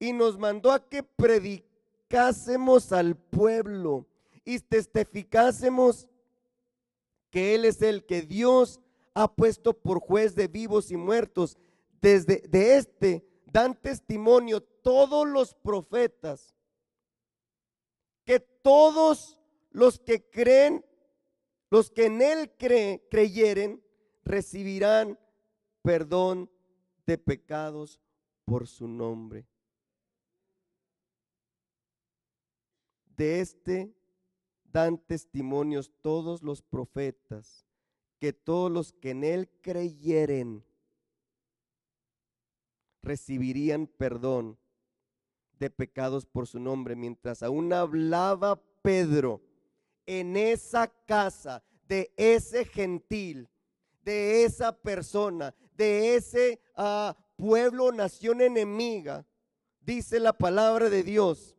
[0.00, 4.06] y nos mandó a que predicásemos al pueblo
[4.44, 6.08] y testificásemos
[7.30, 8.80] que Él es el que Dios
[9.14, 11.56] ha puesto por juez de vivos y muertos.
[12.00, 16.54] Desde de este dan testimonio todos los profetas
[18.24, 19.38] que todos
[19.74, 20.84] los que creen,
[21.68, 23.82] los que en Él creyeren,
[24.24, 25.18] recibirán
[25.82, 26.48] perdón
[27.06, 28.00] de pecados
[28.44, 29.46] por su nombre.
[33.16, 33.92] De este
[34.64, 37.66] dan testimonios todos los profetas,
[38.20, 40.64] que todos los que en Él creyeren
[43.02, 44.56] recibirían perdón
[45.58, 46.94] de pecados por su nombre.
[46.94, 49.42] Mientras aún hablaba Pedro,
[50.06, 53.48] en esa casa de ese gentil,
[54.02, 59.26] de esa persona, de ese ah, pueblo, nación enemiga,
[59.80, 61.56] dice la palabra de Dios.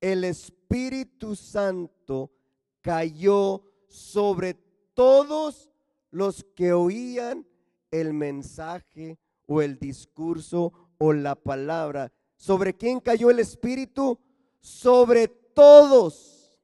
[0.00, 2.32] El Espíritu Santo
[2.80, 4.54] cayó sobre
[4.94, 5.70] todos
[6.10, 7.46] los que oían
[7.90, 12.12] el mensaje o el discurso o la palabra.
[12.36, 14.18] ¿Sobre quién cayó el Espíritu?
[14.62, 16.58] Sobre todos.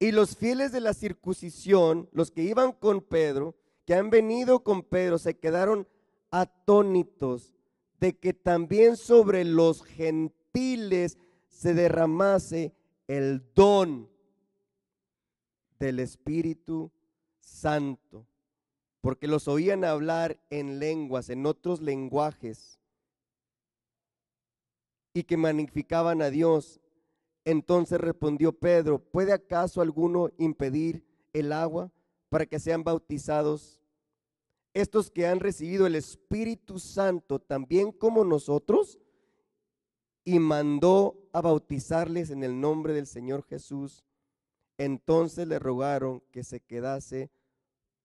[0.00, 4.82] Y los fieles de la circuncisión, los que iban con Pedro, que han venido con
[4.82, 5.88] Pedro, se quedaron
[6.30, 7.54] atónitos
[8.00, 11.18] de que también sobre los gentiles
[11.48, 12.72] se derramase
[13.08, 14.08] el don
[15.78, 16.92] del Espíritu
[17.40, 18.26] Santo,
[19.00, 22.77] porque los oían hablar en lenguas, en otros lenguajes,
[25.18, 26.80] y que magnificaban a Dios.
[27.44, 31.90] Entonces respondió Pedro, ¿puede acaso alguno impedir el agua
[32.28, 33.80] para que sean bautizados?
[34.74, 39.00] Estos que han recibido el Espíritu Santo, también como nosotros,
[40.24, 44.04] y mandó a bautizarles en el nombre del Señor Jesús.
[44.76, 47.30] Entonces le rogaron que se quedase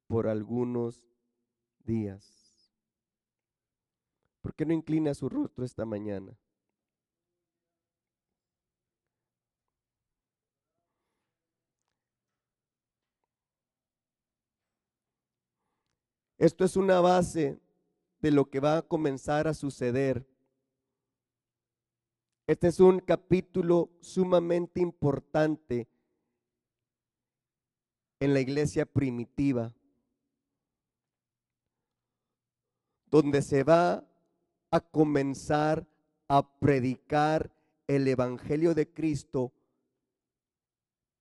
[0.07, 1.05] por algunos
[1.83, 2.73] días.
[4.41, 6.35] ¿Por qué no inclina su rostro esta mañana?
[16.43, 17.57] Esto es una base
[18.19, 20.27] de lo que va a comenzar a suceder.
[22.47, 25.87] Este es un capítulo sumamente importante
[28.19, 29.73] en la iglesia primitiva,
[33.05, 34.05] donde se va
[34.69, 35.87] a comenzar
[36.27, 37.53] a predicar
[37.87, 39.53] el Evangelio de Cristo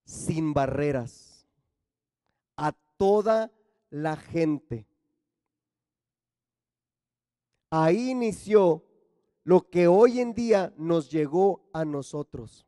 [0.05, 1.47] sin barreras
[2.57, 3.53] a toda
[3.89, 4.89] la gente.
[7.75, 8.85] Ahí inició
[9.45, 12.67] lo que hoy en día nos llegó a nosotros.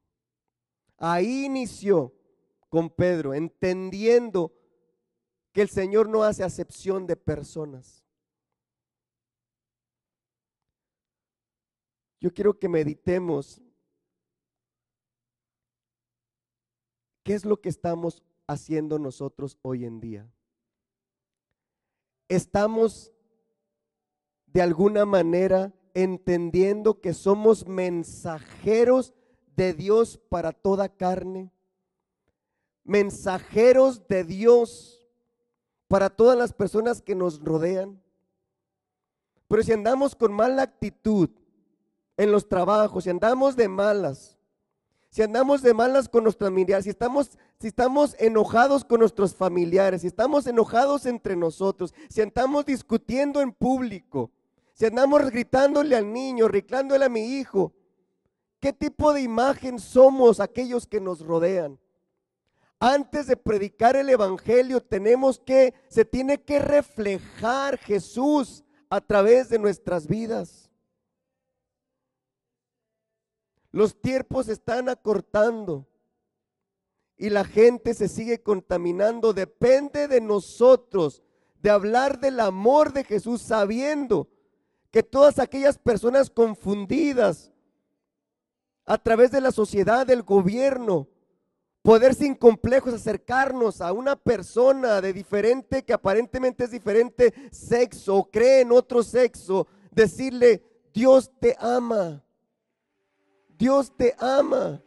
[0.97, 2.15] Ahí inició
[2.71, 4.55] con Pedro, entendiendo
[5.53, 8.03] que el Señor no hace acepción de personas.
[12.19, 13.61] Yo quiero que meditemos
[17.25, 20.27] qué es lo que estamos haciendo nosotros hoy en día.
[22.27, 23.14] Estamos
[24.55, 29.13] de alguna manera entendiendo que somos mensajeros
[29.57, 31.53] de Dios para toda carne,
[32.85, 35.07] mensajeros de Dios
[35.89, 38.01] para todas las personas que nos rodean.
[39.49, 41.31] Pero si andamos con mala actitud
[42.17, 44.39] en los trabajos, si andamos de malas,
[45.11, 50.03] si andamos de malas con nuestros familiares, si estamos, si estamos enojados con nuestros familiares,
[50.03, 54.31] si estamos enojados entre nosotros, si andamos discutiendo en público,
[54.75, 57.73] si andamos gritándole al niño, gritándole a mi hijo,
[58.59, 61.79] ¿qué tipo de imagen somos aquellos que nos rodean?
[62.81, 69.61] Antes de predicar el Evangelio tenemos que, se tiene que reflejar Jesús a través de
[69.61, 70.69] nuestras vidas.
[73.71, 75.87] Los tiempos están acortando
[77.17, 79.33] y la gente se sigue contaminando.
[79.33, 81.23] Depende de nosotros
[81.61, 84.29] de hablar del amor de Jesús sabiendo
[84.95, 87.51] que todas aquellas personas confundidas
[88.87, 91.09] a través de la sociedad, del gobierno,
[91.83, 98.31] poder sin complejos acercarnos a una persona de diferente, que aparentemente es diferente sexo o
[98.31, 102.23] cree en otro sexo, decirle, Dios te ama,
[103.59, 104.81] Dios te ama.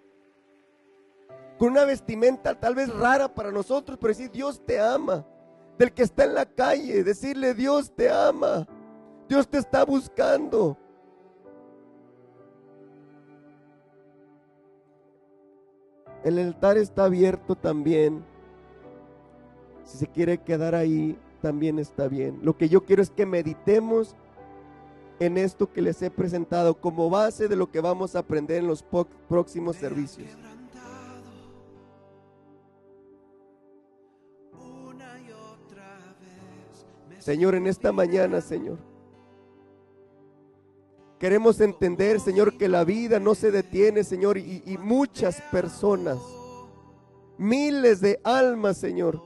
[1.59, 5.27] Con una vestimenta tal vez rara para nosotros, pero decir, Dios te ama.
[5.77, 8.65] Del que está en la calle, decirle, Dios te ama.
[9.27, 10.77] Dios te está buscando.
[16.23, 18.23] El altar está abierto también.
[19.83, 22.39] Si se quiere quedar ahí, también está bien.
[22.41, 24.15] Lo que yo quiero es que meditemos
[25.19, 28.67] en esto que les he presentado como base de lo que vamos a aprender en
[28.67, 28.83] los
[29.27, 30.29] próximos servicios.
[37.19, 38.77] Señor, en esta mañana, Señor.
[41.19, 46.19] Queremos entender, Señor, que la vida no se detiene, Señor, y, muchas personas,
[47.39, 49.19] miles de almas, Señor,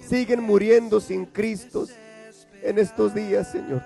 [0.00, 1.86] siguen muriendo sin Cristo
[2.62, 3.80] en estos días, Señor.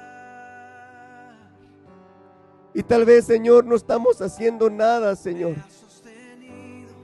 [2.73, 5.57] Y tal vez, Señor, no estamos haciendo nada, Señor.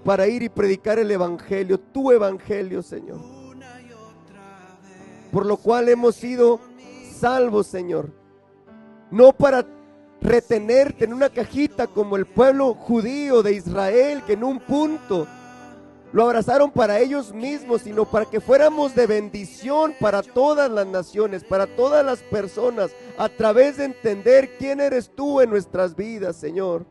[0.05, 3.21] para ir y predicar el Evangelio, tu Evangelio, Señor.
[5.33, 6.61] Por lo cual hemos sido
[7.19, 8.13] salvos, Señor.
[9.11, 9.65] No para
[10.25, 15.29] retenerte en una cajita como el pueblo judío de Israel, que en un punto
[16.13, 21.45] lo abrazaron para ellos mismos, sino para que fuéramos de bendición para todas las naciones,
[21.45, 26.87] para todas las personas, a través de entender quién eres tú en nuestras vidas, Señor.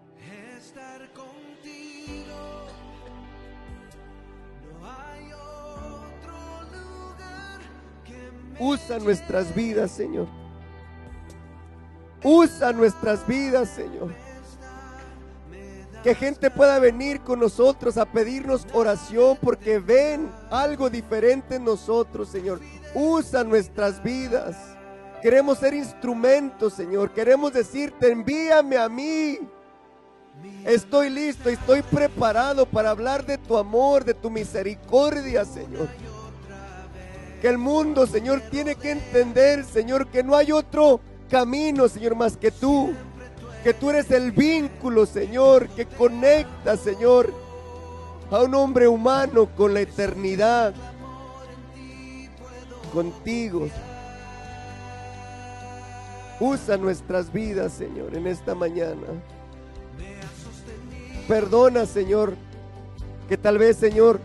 [8.60, 10.43] Usa nuestras vidas, Señor.
[12.24, 14.14] Usa nuestras vidas, Señor.
[16.04, 22.30] Que gente pueda venir con nosotros a pedirnos oración porque ven algo diferente en nosotros,
[22.30, 22.60] Señor.
[22.94, 24.58] Usa nuestras vidas.
[25.22, 27.12] Queremos ser instrumentos, Señor.
[27.12, 29.40] Queremos decirte, envíame a mí.
[30.66, 35.88] Estoy listo, estoy preparado para hablar de tu amor, de tu misericordia, Señor
[37.44, 41.02] que el mundo, Señor, tiene que entender, Señor, que no hay otro
[41.34, 42.94] camino, Señor, más que tú.
[43.64, 47.34] Que tú eres el vínculo, Señor, que conecta, Señor,
[48.30, 50.76] a un hombre humano con la eternidad.
[52.94, 53.68] Contigo.
[56.40, 59.08] Usa nuestras vidas, Señor, en esta mañana.
[61.28, 62.36] Perdona, Señor,
[63.28, 64.20] que tal vez, Señor,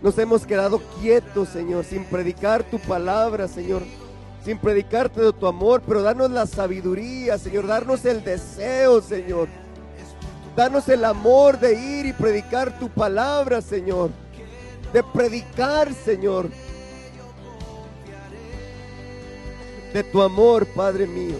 [0.00, 3.82] nos hemos quedado quietos, Señor, sin predicar tu palabra, Señor.
[4.46, 7.66] Sin predicarte de tu amor, pero danos la sabiduría, Señor.
[7.66, 9.48] Darnos el deseo, Señor.
[10.54, 14.10] Danos el amor de ir y predicar tu palabra, Señor.
[14.92, 16.48] De predicar, Señor.
[19.92, 21.38] De tu amor, Padre mío.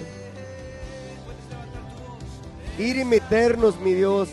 [2.76, 4.28] Ir y meternos, mi Dios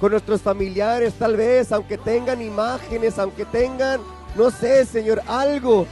[0.00, 4.00] con nuestros familiares, tal vez, aunque tengan imágenes, aunque tengan,
[4.34, 5.86] no sé, Señor, algo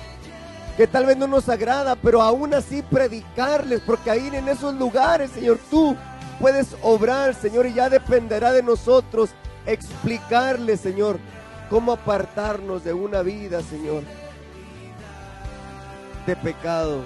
[0.77, 5.31] que tal vez no nos agrada, pero aún así predicarles, porque ahí en esos lugares,
[5.31, 5.97] Señor, tú
[6.41, 9.31] puedes obrar, Señor, y ya dependerá de nosotros
[9.67, 11.19] explicarles, Señor,
[11.71, 14.03] cómo apartarnos de una vida, Señor,
[16.27, 17.05] de pecado.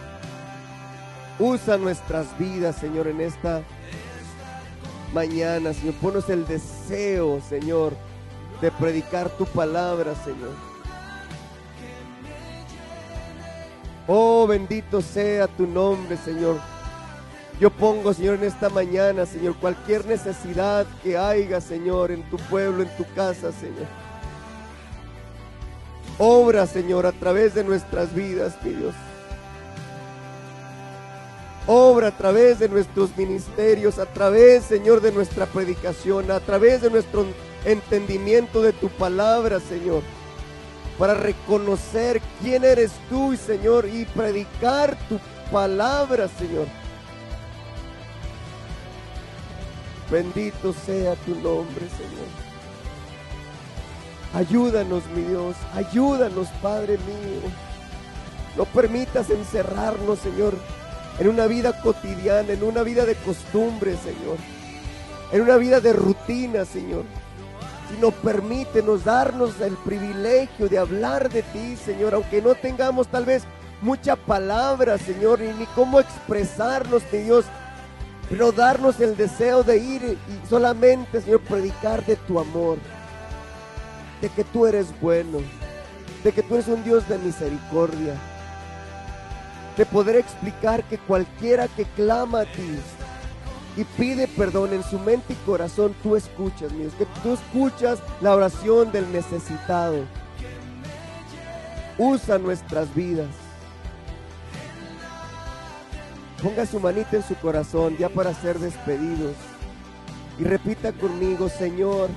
[1.38, 3.62] Usa nuestras vidas, Señor, en esta
[5.12, 5.94] mañana, Señor.
[5.94, 7.94] Ponos el deseo, Señor,
[8.60, 10.67] de predicar tu palabra, Señor.
[14.10, 16.58] Oh, bendito sea tu nombre, Señor.
[17.60, 22.84] Yo pongo, Señor, en esta mañana, Señor, cualquier necesidad que haya, Señor, en tu pueblo,
[22.84, 23.86] en tu casa, Señor.
[26.16, 28.94] Obra, Señor, a través de nuestras vidas, mi Dios.
[31.66, 36.88] Obra a través de nuestros ministerios, a través, Señor, de nuestra predicación, a través de
[36.88, 37.26] nuestro
[37.66, 40.02] entendimiento de tu palabra, Señor.
[40.98, 45.18] Para reconocer quién eres tú, Señor, y predicar tu
[45.52, 46.66] palabra, Señor.
[50.10, 52.28] Bendito sea tu nombre, Señor.
[54.34, 55.56] Ayúdanos, mi Dios.
[55.74, 57.50] Ayúdanos, Padre mío.
[58.56, 60.54] No permitas encerrarnos, Señor,
[61.18, 64.36] en una vida cotidiana, en una vida de costumbre, Señor,
[65.30, 67.04] en una vida de rutina, Señor.
[67.90, 73.44] Sino permítenos darnos el privilegio de hablar de ti, Señor, aunque no tengamos tal vez
[73.80, 77.46] mucha palabra, Señor, ni cómo expresarnos, mi Dios,
[78.28, 82.78] pero darnos el deseo de ir y solamente, Señor, predicar de tu amor,
[84.20, 85.38] de que tú eres bueno,
[86.22, 88.14] de que tú eres un Dios de misericordia.
[89.76, 92.80] De poder explicar que cualquiera que clama a ti
[93.78, 98.34] y pide perdón en su mente y corazón, tú escuchas, Dios, que tú escuchas la
[98.34, 100.04] oración del necesitado.
[101.96, 103.28] Usa nuestras vidas.
[106.42, 109.34] Ponga su manita en su corazón ya para ser despedidos.
[110.38, 112.10] Y repita conmigo, Señor,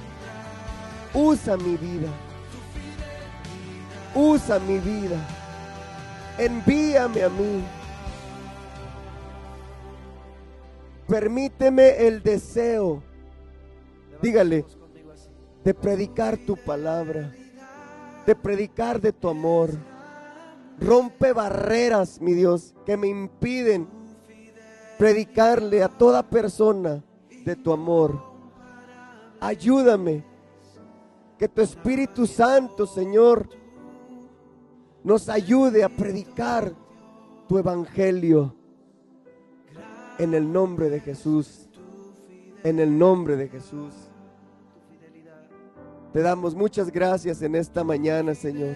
[1.14, 2.10] usa mi vida.
[4.14, 5.18] Usa mi vida
[6.38, 7.64] envíame a mí.
[11.12, 13.04] Permíteme el deseo,
[14.22, 14.64] dígale,
[15.62, 17.36] de predicar tu palabra,
[18.26, 19.72] de predicar de tu amor.
[20.80, 23.90] Rompe barreras, mi Dios, que me impiden
[24.98, 27.04] predicarle a toda persona
[27.44, 28.18] de tu amor.
[29.42, 30.24] Ayúdame,
[31.38, 33.50] que tu Espíritu Santo, Señor,
[35.04, 36.72] nos ayude a predicar
[37.50, 38.61] tu evangelio.
[40.22, 41.68] En el nombre de Jesús.
[42.64, 43.92] En el nombre de Jesús.
[46.14, 48.76] Te damos muchas gracias en esta mañana, Señor,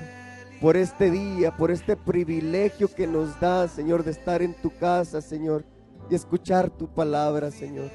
[0.59, 5.21] por este día, por este privilegio que nos da, Señor, de estar en tu casa,
[5.21, 5.63] Señor,
[6.09, 7.91] y escuchar tu palabra, Señor.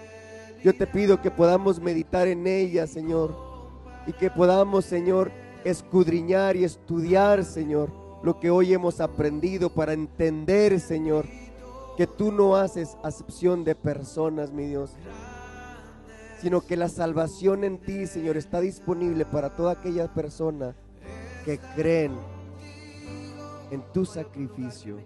[0.62, 3.34] Yo te pido que podamos meditar en ella, Señor,
[4.06, 5.32] y que podamos, Señor,
[5.64, 7.90] escudriñar y estudiar, Señor,
[8.22, 11.26] lo que hoy hemos aprendido para entender, Señor,
[12.00, 14.92] que tú no haces acepción de personas, mi Dios,
[16.40, 20.74] sino que la salvación en ti, Señor, está disponible para toda aquella persona
[21.44, 22.16] que creen
[23.70, 24.96] en tu sacrificio.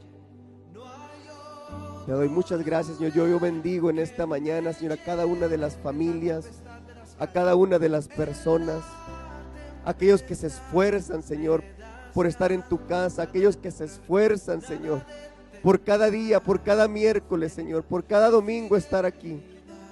[2.06, 3.12] Te doy muchas gracias, Señor.
[3.12, 6.46] Yo, yo bendigo en esta mañana, Señor, a cada una de las familias,
[7.18, 8.84] a cada una de las personas,
[9.84, 11.64] aquellos que se esfuerzan, Señor,
[12.12, 15.02] por estar en tu casa, aquellos que se esfuerzan, Señor,
[15.64, 19.42] por cada día, por cada miércoles, Señor, por cada domingo estar aquí.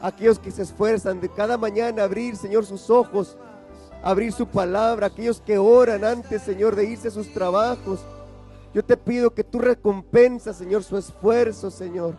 [0.02, 3.38] Aquellos que se esfuerzan de cada mañana abrir, Señor, sus ojos,
[4.02, 8.00] abrir su palabra, aquellos que oran antes, Señor, de irse a sus trabajos.
[8.74, 12.16] Yo te pido que tú recompensas, Señor, su esfuerzo, Señor,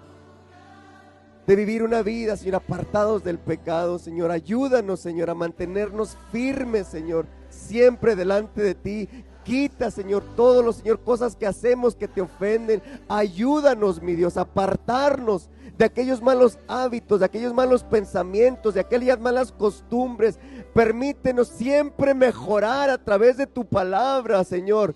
[1.46, 4.32] de vivir una vida, Señor, apartados del pecado, Señor.
[4.32, 9.10] Ayúdanos, Señor, a mantenernos firmes, Señor, siempre delante de ti,
[9.44, 12.82] Quita, Señor, todos los, Señor, cosas que hacemos que te ofenden.
[13.08, 19.20] Ayúdanos, mi Dios, a apartarnos de aquellos malos hábitos, de aquellos malos pensamientos, de aquellas
[19.20, 20.40] malas costumbres.
[20.74, 24.96] Permítenos siempre mejorar a través de tu palabra, Señor,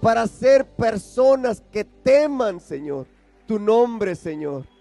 [0.00, 3.06] para ser personas que teman, Señor,
[3.46, 4.73] tu nombre, Señor.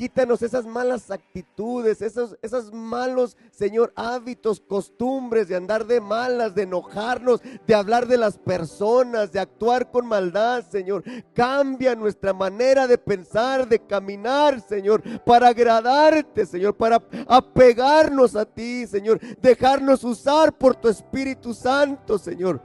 [0.00, 6.62] Quítanos esas malas actitudes, esos, esos malos, Señor, hábitos, costumbres de andar de malas, de
[6.62, 11.04] enojarnos, de hablar de las personas, de actuar con maldad, Señor.
[11.34, 18.86] Cambia nuestra manera de pensar, de caminar, Señor, para agradarte, Señor, para apegarnos a ti,
[18.86, 19.20] Señor.
[19.42, 22.58] Dejarnos usar por tu Espíritu Santo, Señor.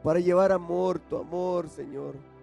[0.00, 2.37] Para llevar amor, tu amor, Señor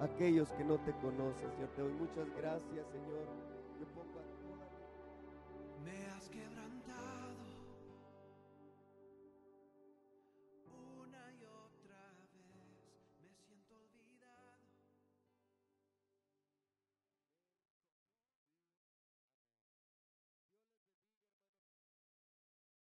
[0.00, 1.50] aquellos que no te conocen.
[1.52, 3.39] Señor, te doy muchas gracias, Señor.